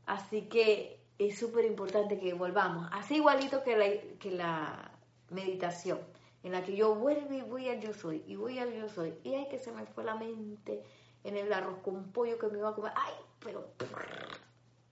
Así 0.06 0.44
que 0.44 1.00
es 1.18 1.38
súper 1.38 1.66
importante 1.66 2.18
que 2.18 2.34
volvamos, 2.34 2.90
así 2.92 3.16
igualito 3.16 3.64
que 3.64 3.78
la, 3.78 3.88
que 4.20 4.32
la 4.32 4.92
meditación, 5.30 6.00
en 6.44 6.52
la 6.52 6.62
que 6.64 6.76
yo 6.76 6.96
vuelvo 6.96 7.34
y 7.34 7.42
voy 7.42 7.70
al 7.70 7.80
yo 7.80 7.94
soy, 7.94 8.24
y 8.28 8.36
voy 8.36 8.60
al 8.60 8.74
yo 8.74 8.90
soy, 8.90 9.14
y 9.24 9.34
ay 9.34 9.48
que 9.50 9.58
se 9.58 9.72
me 9.72 9.86
fue 9.86 10.04
la 10.04 10.16
mente 10.16 10.84
en 11.24 11.38
el 11.38 11.52
arroz 11.54 11.80
con 11.80 12.12
pollo 12.12 12.38
que 12.38 12.48
me 12.48 12.60
iba 12.60 12.70
a 12.70 12.76
comer, 12.76 12.92
ay, 12.96 13.14
pero 13.40 13.70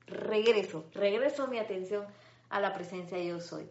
regreso, 0.07 0.85
regreso 0.93 1.47
mi 1.47 1.59
atención 1.59 2.05
a 2.53 2.59
la 2.59 2.73
presencia 2.73 3.17
de 3.17 3.27
yo 3.27 3.39
soy. 3.39 3.67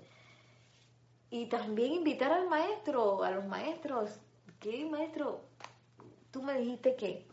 Y 1.30 1.46
también 1.46 1.92
invitar 1.92 2.32
al 2.32 2.48
maestro, 2.48 3.22
a 3.22 3.30
los 3.30 3.46
maestros, 3.46 4.10
que 4.60 4.84
maestro, 4.84 5.40
tú 6.30 6.42
me 6.42 6.58
dijiste 6.58 6.96
que 6.96 7.26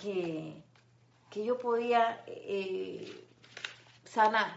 que, 0.00 0.62
yo 1.44 1.58
podía 1.58 2.22
eh, 2.26 3.26
sanar. 4.04 4.50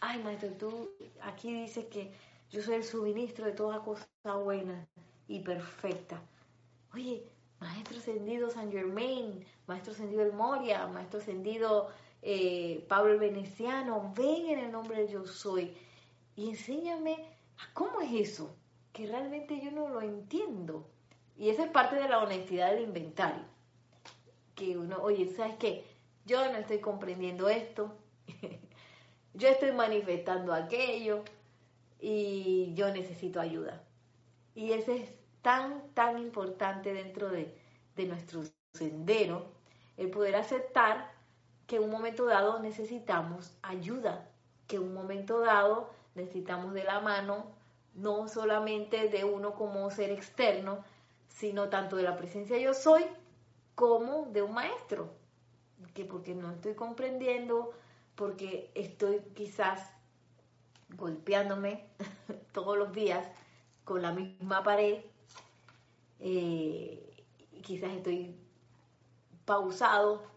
Ay, 0.00 0.22
maestro, 0.22 0.50
tú 0.50 0.90
aquí 1.22 1.52
dices 1.62 1.86
que 1.86 2.12
yo 2.50 2.62
soy 2.62 2.76
el 2.76 2.84
suministro 2.84 3.46
de 3.46 3.52
toda 3.52 3.80
cosa 3.80 4.06
buena 4.42 4.88
y 5.28 5.40
perfecta. 5.40 6.20
Oye, 6.94 7.24
maestro 7.60 7.98
ascendido 7.98 8.50
San 8.50 8.72
Germain, 8.72 9.44
maestro 9.66 9.92
ascendido 9.92 10.22
El 10.22 10.32
Moria, 10.32 10.86
maestro 10.86 11.20
ascendido 11.20 11.90
eh, 12.22 12.84
Pablo 12.88 13.12
el 13.12 13.18
Veneciano, 13.18 14.12
ven 14.16 14.46
en 14.50 14.58
el 14.60 14.72
nombre 14.72 15.02
de 15.02 15.12
yo 15.12 15.26
soy 15.26 15.76
y 16.36 16.50
enséñame 16.50 17.26
cómo 17.74 18.00
es 18.00 18.12
eso, 18.30 18.54
que 18.92 19.06
realmente 19.06 19.60
yo 19.60 19.70
no 19.70 19.88
lo 19.88 20.00
entiendo. 20.02 20.86
Y 21.36 21.48
esa 21.50 21.64
es 21.64 21.70
parte 21.70 21.96
de 21.96 22.08
la 22.08 22.18
honestidad 22.18 22.72
del 22.72 22.84
inventario 22.84 23.44
que 24.60 24.76
uno, 24.76 24.98
oye, 25.00 25.26
¿sabes 25.34 25.56
qué? 25.56 25.84
Yo 26.26 26.52
no 26.52 26.58
estoy 26.58 26.80
comprendiendo 26.80 27.48
esto. 27.48 27.96
yo 29.34 29.48
estoy 29.48 29.72
manifestando 29.72 30.52
aquello 30.52 31.24
y 31.98 32.74
yo 32.74 32.90
necesito 32.92 33.40
ayuda. 33.40 33.82
Y 34.54 34.72
ese 34.72 34.96
es 34.96 35.10
tan, 35.40 35.94
tan 35.94 36.18
importante 36.18 36.92
dentro 36.92 37.30
de, 37.30 37.56
de 37.96 38.04
nuestro 38.04 38.42
sendero, 38.74 39.50
el 39.96 40.10
poder 40.10 40.36
aceptar 40.36 41.10
que 41.70 41.78
un 41.78 41.88
momento 41.88 42.26
dado 42.26 42.58
necesitamos 42.58 43.52
ayuda, 43.62 44.28
que 44.66 44.80
un 44.80 44.92
momento 44.92 45.38
dado 45.38 45.88
necesitamos 46.16 46.74
de 46.74 46.82
la 46.82 46.98
mano, 46.98 47.46
no 47.94 48.26
solamente 48.26 49.08
de 49.08 49.22
uno 49.22 49.54
como 49.54 49.88
ser 49.92 50.10
externo, 50.10 50.82
sino 51.28 51.68
tanto 51.68 51.94
de 51.94 52.02
la 52.02 52.16
presencia 52.16 52.58
yo 52.58 52.74
soy 52.74 53.04
como 53.76 54.26
de 54.32 54.42
un 54.42 54.52
maestro, 54.52 55.12
que 55.94 56.04
porque 56.04 56.34
no 56.34 56.50
estoy 56.50 56.74
comprendiendo, 56.74 57.72
porque 58.16 58.72
estoy 58.74 59.20
quizás 59.36 59.92
golpeándome 60.96 61.86
todos 62.52 62.76
los 62.76 62.92
días 62.92 63.24
con 63.84 64.02
la 64.02 64.10
misma 64.10 64.64
pared, 64.64 65.04
eh, 66.18 67.24
quizás 67.62 67.92
estoy 67.92 68.34
pausado 69.44 70.29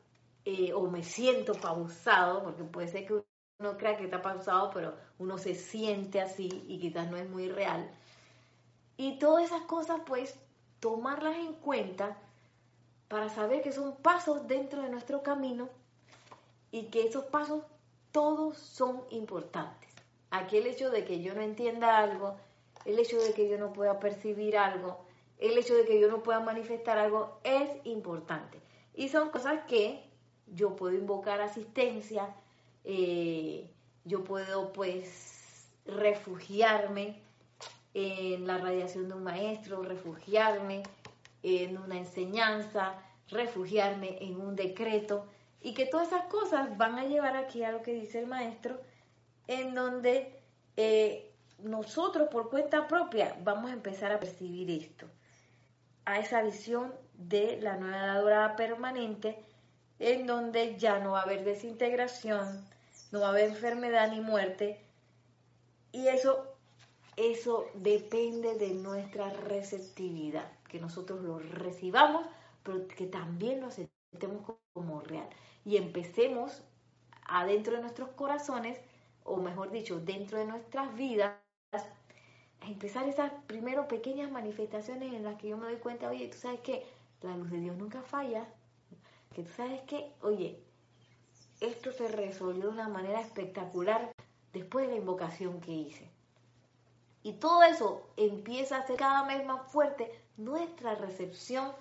eh, 0.46 0.74
o 0.74 0.90
me 0.90 1.04
siento 1.04 1.54
pausado, 1.54 2.44
porque 2.44 2.64
puede 2.64 2.88
ser 2.88 3.06
que 3.06 3.24
uno 3.60 3.78
crea 3.78 3.98
que 3.98 4.06
está 4.06 4.22
pausado, 4.22 4.72
pero 4.74 4.96
uno 5.20 5.38
se 5.38 5.56
siente 5.56 6.22
así 6.22 6.66
y 6.68 6.80
quizás 6.80 7.10
no 7.10 7.18
es 7.18 7.30
muy 7.30 7.50
real. 7.50 7.90
Y 8.98 9.20
todas 9.20 9.46
esas 9.46 9.62
cosas, 9.64 10.02
pues, 10.06 10.38
tomarlas 10.80 11.38
en 11.38 11.54
cuenta 11.54 12.18
para 13.08 13.30
saber 13.30 13.62
que 13.62 13.72
son 13.72 13.96
pasos 13.98 14.48
dentro 14.48 14.82
de 14.82 14.90
nuestro 14.90 15.24
camino 15.24 15.70
y 16.72 16.86
que 16.86 17.08
esos 17.08 17.26
pasos 17.26 17.64
todos 18.12 18.58
son 18.58 19.04
importantes. 19.12 19.90
Aquí 20.30 20.58
el 20.58 20.68
hecho 20.68 20.90
de 20.90 21.06
que 21.06 21.22
yo 21.22 21.34
no 21.36 21.42
entienda 21.42 21.98
algo, 21.98 22.36
el 22.86 23.00
hecho 23.00 23.18
de 23.18 23.34
que 23.34 23.48
yo 23.50 23.58
no 23.58 23.72
pueda 23.72 24.00
percibir 24.00 24.58
algo, 24.58 25.06
el 25.38 25.58
hecho 25.58 25.76
de 25.76 25.86
que 25.86 26.00
yo 26.00 26.10
no 26.10 26.24
pueda 26.24 26.40
manifestar 26.40 26.98
algo 26.98 27.40
es 27.44 27.70
importante. 27.86 28.60
Y 28.96 29.10
son 29.10 29.30
cosas 29.30 29.66
que 29.68 30.10
yo 30.48 30.76
puedo 30.76 30.96
invocar 30.96 31.42
asistencia, 31.42 32.36
eh, 32.84 33.70
yo 34.06 34.24
puedo 34.24 34.74
pues 34.74 35.70
refugiarme 35.86 37.22
en 37.94 38.48
la 38.48 38.58
radiación 38.58 39.08
de 39.08 39.16
un 39.16 39.24
maestro, 39.24 39.84
refugiarme 39.84 40.84
en 41.44 41.78
una 41.78 41.98
enseñanza, 41.98 42.96
refugiarme 43.30 44.18
en 44.22 44.40
un 44.40 44.56
decreto 44.56 45.26
y 45.62 45.74
que 45.74 45.86
todas 45.86 46.08
esas 46.08 46.26
cosas 46.26 46.78
van 46.78 46.98
a 46.98 47.06
llevar 47.06 47.36
aquí 47.38 47.64
a 47.64 47.72
lo 47.72 47.82
que 47.82 47.94
dice 47.94 48.20
el 48.20 48.28
maestro, 48.28 48.80
en 49.48 49.74
donde 49.76 50.40
eh, 50.76 51.32
nosotros 51.60 52.30
por 52.30 52.50
cuenta 52.50 52.88
propia 52.88 53.36
vamos 53.44 53.72
a 53.72 53.74
empezar 53.74 54.12
a 54.12 54.20
percibir 54.20 54.70
esto, 54.72 55.08
a 56.06 56.20
esa 56.20 56.42
visión 56.42 56.94
de 57.14 57.60
la 57.62 57.78
nueva 57.78 58.20
edad 58.20 58.56
permanente, 58.56 59.38
en 60.00 60.28
donde 60.28 60.78
ya 60.78 61.00
no 61.00 61.12
va 61.12 61.22
a 61.22 61.24
haber 61.24 61.44
desintegración, 61.44 62.66
no 63.12 63.22
va 63.22 63.28
a 63.28 63.30
haber 63.30 63.50
enfermedad 63.50 64.12
ni 64.12 64.22
muerte, 64.22 64.80
y 65.92 66.08
eso 66.08 66.54
eso 67.16 67.68
depende 67.76 68.56
de 68.56 68.74
nuestra 68.74 69.30
receptividad, 69.30 70.52
que 70.68 70.80
nosotros 70.80 71.22
lo 71.22 71.40
recibamos, 71.40 72.26
pero 72.64 72.88
que 72.88 73.06
también 73.06 73.62
lo 73.62 73.68
aceptemos 73.68 74.42
como 74.74 75.02
real. 75.02 75.28
Y 75.64 75.78
empecemos 75.78 76.64
adentro 77.28 77.76
de 77.76 77.82
nuestros 77.82 78.10
corazones, 78.10 78.80
o 79.24 79.38
mejor 79.38 79.72
dicho, 79.72 80.00
dentro 80.00 80.40
de 80.40 80.46
nuestras 80.46 80.96
vidas, 80.96 81.38
a 81.72 82.68
empezar 82.68 83.08
esas 83.08 83.32
primero 83.46 83.88
pequeñas 83.88 84.32
manifestaciones 84.32 85.14
en 85.14 85.24
las 85.24 85.38
que 85.38 85.50
yo 85.50 85.58
me 85.58 85.68
doy 85.68 85.78
cuenta, 85.78 86.10
oye, 86.10 86.28
tú 86.30 86.38
sabes 86.38 86.62
que 86.62 86.86
la 87.22 87.36
luz 87.38 87.52
de 87.52 87.60
Dios 87.60 87.78
nunca 87.78 88.02
falla, 88.02 88.48
que 89.34 89.44
tú 89.44 89.52
sabes 89.56 89.82
que, 89.82 90.14
oye, 90.22 90.60
esto 91.60 91.92
se 91.92 92.08
resolvió 92.08 92.64
de 92.64 92.70
una 92.70 92.90
manera 92.90 93.22
espectacular 93.22 94.12
después 94.52 94.86
de 94.86 94.94
la 94.94 95.00
invocación 95.00 95.62
que 95.62 95.72
hice. 95.72 96.10
Y 97.24 97.34
todo 97.34 97.64
eso 97.64 98.10
empieza 98.18 98.78
a 98.78 98.88
ser 98.88 98.98
cada 98.98 99.26
vez 99.26 99.46
más 99.46 99.72
fuerte 99.72 100.12
nuestra 100.38 100.96
recepción 100.96 101.72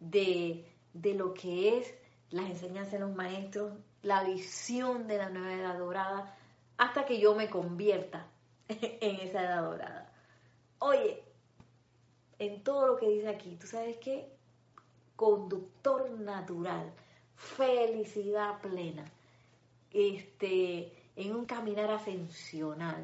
de, 0.00 0.66
lo 0.94 1.32
que 1.32 1.78
es 1.78 1.94
las 2.30 2.50
enseñanzas 2.50 2.94
de 2.94 2.98
los 2.98 3.14
maestros, 3.14 3.72
la 4.02 4.24
visión 4.24 5.06
de 5.06 5.18
la 5.18 5.30
nueva 5.30 5.54
edad 5.54 5.78
dorada, 5.78 6.36
hasta 6.76 7.04
que 7.04 7.20
yo 7.20 7.34
me 7.34 7.48
convierta 7.48 8.26
en 8.68 9.20
esa 9.20 9.42
edad 9.42 9.62
dorada. 9.62 10.12
Oye, 10.80 11.22
en 12.38 12.64
todo 12.64 12.86
lo 12.86 12.96
que 12.96 13.08
dice 13.08 13.28
aquí, 13.28 13.56
¿tú 13.56 13.66
sabes 13.66 13.98
qué? 13.98 14.39
Conductor 15.20 16.00
natural, 16.18 16.86
felicidad 17.36 18.60
plena, 18.60 19.04
este, 19.92 20.92
en 21.16 21.36
un 21.36 21.44
caminar 21.44 21.90
ascensional 21.90 23.02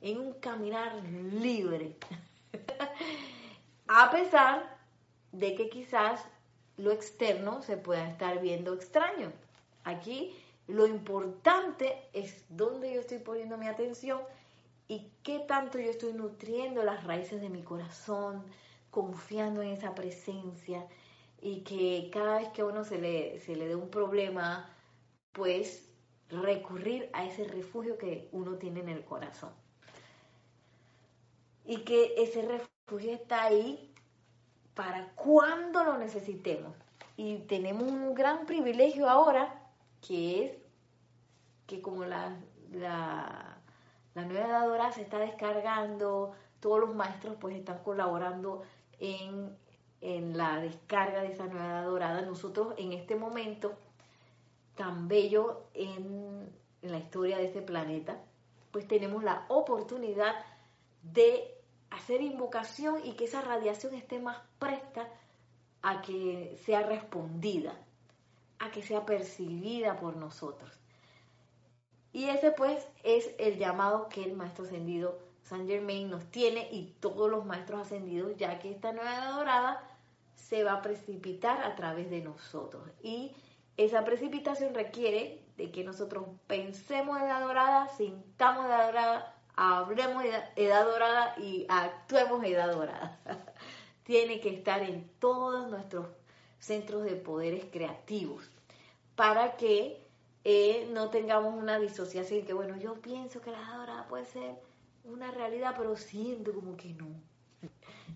en 0.00 0.20
un 0.20 0.32
caminar 0.34 1.02
libre. 1.04 1.96
a 3.88 4.10
pesar 4.10 4.78
de 5.32 5.54
que 5.54 5.68
quizás 5.68 6.24
lo 6.76 6.92
externo 6.92 7.62
se 7.62 7.76
pueda 7.76 8.08
estar 8.08 8.40
viendo 8.40 8.74
extraño. 8.74 9.32
Aquí 9.84 10.36
lo 10.66 10.86
importante 10.86 11.96
es 12.12 12.44
dónde 12.48 12.92
yo 12.92 13.00
estoy 13.00 13.18
poniendo 13.18 13.56
mi 13.56 13.68
atención 13.68 14.20
y 14.88 15.10
qué 15.22 15.40
tanto 15.40 15.78
yo 15.78 15.90
estoy 15.90 16.12
nutriendo 16.12 16.82
las 16.84 17.04
raíces 17.04 17.40
de 17.40 17.48
mi 17.48 17.62
corazón, 17.62 18.44
confiando 18.90 19.62
en 19.62 19.70
esa 19.70 19.94
presencia 19.94 20.86
y 21.40 21.62
que 21.62 22.10
cada 22.12 22.38
vez 22.38 22.48
que 22.48 22.62
a 22.62 22.66
uno 22.66 22.84
se 22.84 22.98
le, 22.98 23.40
se 23.40 23.56
le 23.56 23.68
dé 23.68 23.74
un 23.74 23.90
problema, 23.90 24.70
pues 25.32 25.88
recurrir 26.28 27.10
a 27.12 27.24
ese 27.24 27.44
refugio 27.44 27.98
que 27.98 28.28
uno 28.32 28.56
tiene 28.56 28.80
en 28.80 28.88
el 28.88 29.04
corazón 29.04 29.52
y 31.66 31.78
que 31.78 32.14
ese 32.16 32.42
refugio 32.42 33.12
está 33.12 33.44
ahí 33.44 33.92
para 34.74 35.08
cuando 35.14 35.84
lo 35.84 35.98
necesitemos. 35.98 36.72
Y 37.16 37.38
tenemos 37.38 37.90
un 37.90 38.14
gran 38.14 38.46
privilegio 38.46 39.08
ahora, 39.08 39.62
que 40.06 40.44
es 40.44 40.52
que 41.66 41.80
como 41.80 42.04
la, 42.04 42.36
la, 42.72 43.58
nueva 44.14 44.64
edad 44.64 44.92
se 44.92 45.02
está 45.02 45.18
descargando, 45.18 46.32
todos 46.60 46.80
los 46.80 46.94
maestros 46.94 47.36
pues 47.40 47.56
están 47.56 47.82
colaborando 47.82 48.62
en, 48.98 49.56
en 50.00 50.36
la 50.36 50.60
descarga 50.60 51.22
de 51.22 51.32
esa 51.32 51.46
nueva 51.46 51.82
dorada. 51.82 52.22
Nosotros 52.22 52.74
en 52.78 52.92
este 52.92 53.16
momento 53.16 53.74
tan 54.74 55.08
bello 55.08 55.64
en, 55.74 56.48
en 56.82 56.92
la 56.92 56.98
historia 56.98 57.38
de 57.38 57.46
este 57.46 57.62
planeta, 57.62 58.20
pues 58.70 58.86
tenemos 58.86 59.24
la 59.24 59.46
oportunidad 59.48 60.34
de 61.02 61.54
hacer 61.90 62.20
invocación 62.20 63.00
y 63.04 63.12
que 63.12 63.24
esa 63.24 63.40
radiación 63.40 63.94
esté 63.94 64.18
más 64.18 64.38
presta 64.58 65.08
a 65.82 66.02
que 66.02 66.58
sea 66.64 66.82
respondida, 66.82 67.78
a 68.58 68.70
que 68.70 68.82
sea 68.82 69.06
percibida 69.06 69.98
por 69.98 70.16
nosotros. 70.16 70.78
Y 72.12 72.28
ese 72.28 72.50
pues 72.50 72.86
es 73.04 73.30
el 73.38 73.58
llamado 73.58 74.08
que 74.08 74.24
el 74.24 74.34
maestro 74.34 74.64
ascendido 74.64 75.25
San 75.48 75.68
Germain 75.68 76.10
nos 76.10 76.24
tiene 76.26 76.68
y 76.72 76.96
todos 76.98 77.30
los 77.30 77.44
maestros 77.46 77.82
ascendidos, 77.82 78.36
ya 78.36 78.58
que 78.58 78.70
esta 78.70 78.92
nueva 78.92 79.30
dorada 79.30 79.88
se 80.34 80.64
va 80.64 80.74
a 80.74 80.82
precipitar 80.82 81.62
a 81.62 81.76
través 81.76 82.10
de 82.10 82.20
nosotros. 82.20 82.82
Y 83.00 83.32
esa 83.76 84.04
precipitación 84.04 84.74
requiere 84.74 85.44
de 85.56 85.70
que 85.70 85.84
nosotros 85.84 86.26
pensemos 86.48 87.20
en 87.20 87.28
la 87.28 87.40
dorada, 87.40 87.88
sintamos 87.96 88.68
la 88.68 88.86
dorada, 88.86 89.36
hablemos 89.54 90.24
edad 90.56 90.84
dorada 90.84 91.34
y 91.38 91.64
actuemos 91.68 92.44
edad 92.44 92.72
dorada. 92.72 93.20
Tiene 94.02 94.40
que 94.40 94.50
estar 94.50 94.82
en 94.82 95.08
todos 95.20 95.70
nuestros 95.70 96.08
centros 96.58 97.04
de 97.04 97.14
poderes 97.14 97.66
creativos 97.70 98.50
para 99.14 99.56
que 99.56 100.04
eh, 100.42 100.88
no 100.92 101.10
tengamos 101.10 101.54
una 101.54 101.78
disociación 101.78 102.44
que, 102.44 102.52
bueno, 102.52 102.76
yo 102.76 102.94
pienso 103.00 103.40
que 103.40 103.52
la 103.52 103.58
edad 103.58 103.76
dorada 103.78 104.08
puede 104.08 104.24
ser 104.24 104.56
una 105.08 105.30
realidad, 105.30 105.74
pero 105.76 105.96
siento 105.96 106.52
como 106.52 106.76
que 106.76 106.92
no. 106.94 107.06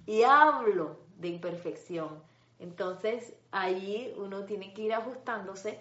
Y 0.07 0.23
hablo 0.23 0.99
de 1.19 1.29
imperfección. 1.29 2.23
Entonces, 2.59 3.35
allí 3.51 4.13
uno 4.17 4.45
tiene 4.45 4.73
que 4.75 4.83
ir 4.83 4.93
ajustándose 4.93 5.81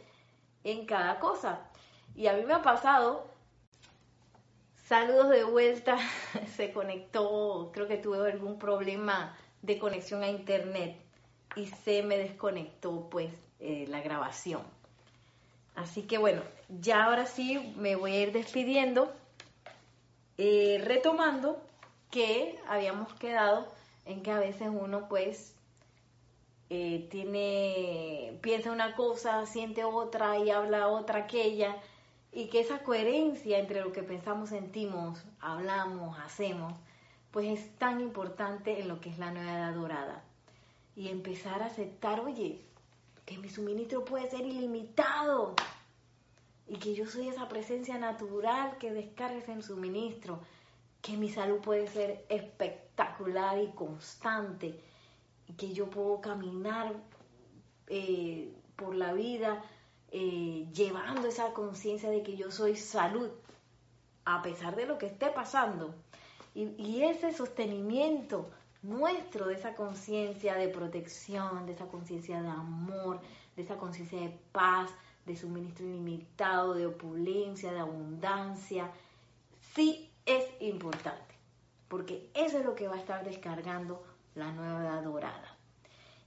en 0.64 0.86
cada 0.86 1.20
cosa. 1.20 1.70
Y 2.16 2.28
a 2.28 2.34
mí 2.34 2.44
me 2.46 2.54
ha 2.54 2.62
pasado 2.62 3.30
Saludos 4.90 5.30
de 5.30 5.44
vuelta. 5.44 6.00
Se 6.56 6.74
conectó, 6.74 7.70
creo 7.72 7.88
que 7.88 7.98
tuve 7.98 8.32
algún 8.32 8.58
problema 8.58 9.38
de 9.62 9.78
conexión 9.78 10.24
a 10.24 10.30
internet 10.30 10.98
y 11.56 11.68
se 11.68 12.02
me 12.02 12.18
desconectó 12.18 13.08
pues 13.08 13.32
eh, 13.60 13.86
la 13.88 14.02
grabación. 14.02 14.64
Así 15.76 16.08
que 16.08 16.18
bueno, 16.18 16.42
ya 16.70 17.04
ahora 17.04 17.28
sí 17.28 17.72
me 17.78 17.96
voy 17.96 18.14
a 18.14 18.22
ir 18.22 18.32
despidiendo, 18.32 19.14
eh, 20.42 20.82
retomando 20.86 21.62
que 22.12 22.58
habíamos 22.66 23.14
quedado 23.16 23.68
en 24.06 24.24
que 24.24 24.32
a 24.32 24.40
veces 24.40 24.70
uno 24.72 25.10
pues 25.10 25.54
eh, 26.70 27.10
tiene, 27.12 28.38
piensa 28.42 28.72
una 28.72 28.96
cosa, 28.96 29.46
siente 29.46 29.84
otra 29.84 30.38
y 30.38 30.50
habla 30.50 30.88
otra 30.88 31.26
aquella, 31.26 31.76
y 32.32 32.48
que 32.48 32.62
esa 32.62 32.84
coherencia 32.84 33.60
entre 33.60 33.82
lo 33.82 33.92
que 33.92 34.02
pensamos, 34.02 34.48
sentimos, 34.50 35.26
hablamos, 35.42 36.18
hacemos, 36.20 36.74
pues 37.32 37.48
es 37.60 37.78
tan 37.78 38.00
importante 38.00 38.80
en 38.80 38.88
lo 38.88 39.02
que 39.02 39.10
es 39.10 39.20
la 39.20 39.32
nueva 39.32 39.52
edad 39.52 39.74
dorada. 39.74 40.24
Y 40.96 41.10
empezar 41.10 41.62
a 41.62 41.66
aceptar, 41.66 42.22
oye, 42.22 42.62
que 43.26 43.38
mi 43.38 43.50
suministro 43.50 44.06
puede 44.06 44.30
ser 44.30 44.46
ilimitado 44.46 45.56
y 46.70 46.78
que 46.78 46.94
yo 46.94 47.06
soy 47.08 47.28
esa 47.28 47.48
presencia 47.48 47.98
natural 47.98 48.78
que 48.78 48.94
descarga 48.94 49.38
ese 49.38 49.62
suministro, 49.62 50.40
que 51.02 51.18
mi 51.18 51.30
salud 51.30 51.60
puede 51.60 51.88
ser 51.88 52.26
espectacular 52.30 53.62
y 53.62 53.72
constante 53.72 54.80
y 55.48 55.54
que 55.54 55.74
yo 55.74 55.90
puedo 55.90 56.22
caminar 56.22 56.94
eh, 57.88 58.54
por 58.76 58.96
la 58.96 59.14
vida 59.14 59.64
eh, 60.12 60.68
llevando 60.74 61.28
esa 61.28 61.54
conciencia 61.54 62.10
de 62.10 62.22
que 62.22 62.38
yo 62.38 62.52
soy 62.52 62.76
salud 62.76 63.30
a 64.26 64.42
pesar 64.42 64.76
de 64.76 64.86
lo 64.86 64.98
que 64.98 65.08
esté 65.08 65.30
pasando. 65.30 65.96
y 66.54 67.04
ese 67.04 67.32
sostenimiento 67.32 68.50
nuestro 68.82 69.48
de 69.48 69.56
esa 69.56 69.76
conciencia 69.76 70.56
de 70.56 70.70
protección, 70.70 71.66
de 71.66 71.74
esa 71.74 71.88
conciencia 71.88 72.42
de 72.42 72.50
amor, 72.50 73.20
de 73.56 73.64
esa 73.64 73.78
conciencia 73.78 74.20
de 74.20 74.38
paz, 74.52 74.90
de 75.26 75.36
suministro 75.36 75.86
ilimitado, 75.86 76.74
de 76.74 76.88
opulencia, 76.88 77.72
de 77.72 77.80
abundancia, 77.80 78.92
sí 79.74 80.10
es 80.26 80.46
importante, 80.60 81.36
porque 81.88 82.30
eso 82.34 82.60
es 82.60 82.66
lo 82.66 82.76
que 82.76 82.88
va 82.88 82.96
a 82.96 83.00
estar 83.00 83.24
descargando 83.24 84.04
la 84.36 84.52
nueva 84.52 84.82
edad 84.82 85.04
dorada. 85.04 85.56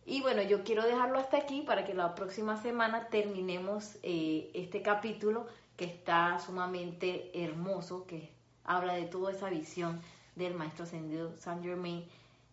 Y 0.05 0.21
bueno, 0.21 0.43
yo 0.43 0.65
quiero 0.65 0.85
dejarlo 0.85 1.19
hasta 1.19 1.37
aquí 1.37 1.63
para 1.63 1.85
que 1.85 1.95
la 1.95 2.15
próxima 2.15 2.61
semana 2.61 3.07
terminemos 3.09 3.99
eh, 4.03 4.51
este 4.55 4.83
capítulo 4.83 5.47
que 5.77 5.85
está 5.85 6.39
sumamente 6.41 7.31
hermoso, 7.45 8.05
que 8.07 8.31
habla 8.65 8.95
de 8.95 9.05
toda 9.05 9.33
esa 9.33 9.49
visión 9.49 10.01
del 10.35 10.55
Maestro 10.55 10.85
Ascendido 10.85 11.37
Saint 11.39 11.63
Germain 11.63 12.05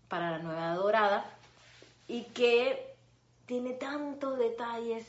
para 0.07 0.31
la 0.31 0.39
nueva 0.39 0.73
dorada 0.75 1.25
y 2.07 2.23
que 2.23 2.93
tiene 3.45 3.73
tantos 3.73 4.37
detalles 4.37 5.05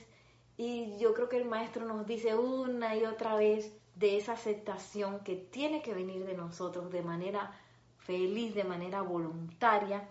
y 0.61 0.99
yo 0.99 1.15
creo 1.15 1.31
que 1.31 1.39
el 1.39 1.47
maestro 1.47 1.87
nos 1.87 2.07
dice 2.07 2.37
una 2.37 2.95
y 2.95 3.07
otra 3.07 3.35
vez 3.35 3.75
de 3.95 4.19
esa 4.19 4.35
aceptación 4.35 5.21
que 5.21 5.35
tiene 5.35 5.81
que 5.81 5.95
venir 5.95 6.27
de 6.27 6.35
nosotros 6.35 6.91
de 6.91 7.01
manera 7.01 7.51
feliz, 7.97 8.55
de 8.55 8.65
manera 8.65 9.01
voluntaria 9.01 10.07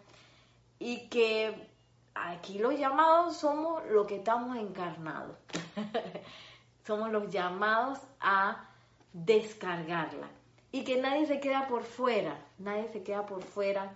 y 0.79 1.07
que 1.07 1.69
aquí 2.15 2.57
los 2.57 2.79
llamados 2.79 3.37
somos 3.37 3.85
lo 3.91 4.07
que 4.07 4.15
estamos 4.15 4.57
encarnados. 4.57 5.37
somos 6.87 7.11
los 7.11 7.29
llamados 7.29 7.99
a 8.19 8.67
descargarla 9.13 10.31
y 10.71 10.83
que 10.83 10.99
nadie 10.99 11.27
se 11.27 11.39
queda 11.39 11.67
por 11.67 11.83
fuera, 11.83 12.43
nadie 12.57 12.89
se 12.91 13.03
queda 13.03 13.27
por 13.27 13.43
fuera 13.43 13.93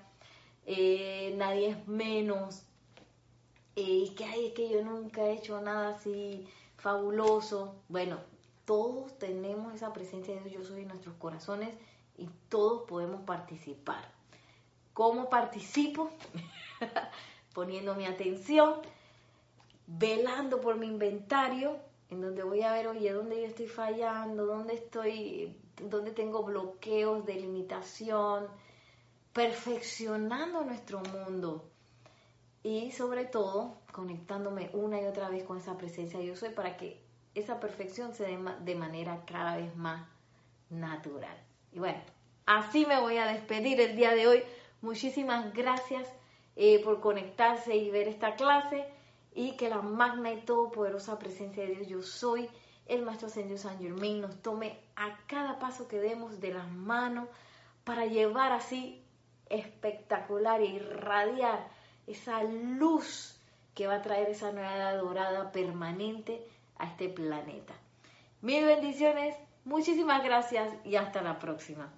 eh, 0.65 1.33
nadie 1.35 1.69
es 1.69 1.87
menos, 1.87 2.63
y 3.75 4.09
que 4.09 4.25
hay 4.25 4.47
es 4.47 4.53
que 4.53 4.69
yo 4.69 4.83
nunca 4.83 5.23
he 5.23 5.33
hecho 5.33 5.59
nada 5.61 5.95
así 5.95 6.47
fabuloso. 6.77 7.75
Bueno, 7.89 8.19
todos 8.65 9.17
tenemos 9.17 9.73
esa 9.73 9.91
presencia 9.93 10.35
de 10.35 10.41
Dios, 10.49 10.63
yo 10.63 10.69
soy 10.69 10.81
en 10.81 10.89
nuestros 10.89 11.15
corazones 11.15 11.73
y 12.17 12.29
todos 12.49 12.83
podemos 12.87 13.21
participar. 13.21 14.03
¿Cómo 14.93 15.29
participo? 15.29 16.11
Poniendo 17.53 17.95
mi 17.95 18.05
atención, 18.05 18.75
velando 19.87 20.61
por 20.61 20.75
mi 20.77 20.87
inventario, 20.87 21.77
en 22.09 22.21
donde 22.21 22.43
voy 22.43 22.61
a 22.61 22.73
ver, 22.73 22.87
oye, 22.87 23.11
dónde 23.11 23.41
yo 23.41 23.47
estoy 23.47 23.67
fallando, 23.67 24.45
dónde 24.45 24.75
estoy, 24.75 25.57
dónde 25.81 26.11
tengo 26.11 26.43
bloqueos 26.43 27.25
de 27.25 27.35
limitación, 27.35 28.47
perfeccionando 29.33 30.63
nuestro 30.63 30.99
mundo 30.99 31.72
y 32.63 32.91
sobre 32.91 33.25
todo 33.25 33.77
conectándome 33.91 34.69
una 34.73 35.01
y 35.01 35.05
otra 35.05 35.29
vez 35.29 35.43
con 35.43 35.57
esa 35.57 35.77
presencia 35.77 36.21
yo 36.21 36.35
soy 36.35 36.49
para 36.49 36.77
que 36.77 37.03
esa 37.35 37.59
perfección 37.59 38.13
se 38.13 38.23
dé 38.23 38.39
de 38.61 38.75
manera 38.75 39.23
cada 39.25 39.57
vez 39.57 39.75
más 39.75 40.07
natural. 40.69 41.35
Y 41.71 41.79
bueno, 41.79 41.99
así 42.45 42.85
me 42.85 42.99
voy 42.99 43.17
a 43.17 43.25
despedir 43.27 43.81
el 43.81 43.95
día 43.95 44.13
de 44.13 44.27
hoy. 44.27 44.43
Muchísimas 44.81 45.53
gracias 45.53 46.07
eh, 46.55 46.81
por 46.83 47.01
conectarse 47.01 47.75
y 47.75 47.89
ver 47.89 48.07
esta 48.07 48.35
clase 48.35 48.85
y 49.33 49.57
que 49.57 49.69
la 49.69 49.81
magna 49.81 50.31
y 50.31 50.41
todopoderosa 50.41 51.17
presencia 51.19 51.63
de 51.63 51.75
Dios 51.75 51.87
yo 51.87 52.01
soy, 52.01 52.49
el 52.85 53.01
Maestro 53.01 53.27
Ascendido 53.27 53.57
San 53.57 53.79
Germain, 53.79 54.21
nos 54.21 54.41
tome 54.41 54.77
a 54.95 55.17
cada 55.25 55.57
paso 55.57 55.87
que 55.87 55.99
demos 55.99 56.39
de 56.39 56.53
las 56.53 56.69
manos 56.69 57.27
para 57.83 58.05
llevar 58.05 58.51
así 58.51 59.03
espectacular 59.49 60.61
e 60.61 60.65
irradiar 60.65 61.67
esa 62.07 62.43
luz 62.43 63.39
que 63.73 63.87
va 63.87 63.95
a 63.95 64.01
traer 64.01 64.29
esa 64.29 64.51
nueva 64.51 64.75
edad 64.75 64.97
dorada 64.99 65.51
permanente 65.51 66.45
a 66.77 66.87
este 66.87 67.09
planeta. 67.09 67.73
Mil 68.41 68.65
bendiciones, 68.65 69.35
muchísimas 69.65 70.23
gracias 70.23 70.73
y 70.83 70.95
hasta 70.95 71.21
la 71.21 71.39
próxima. 71.39 71.91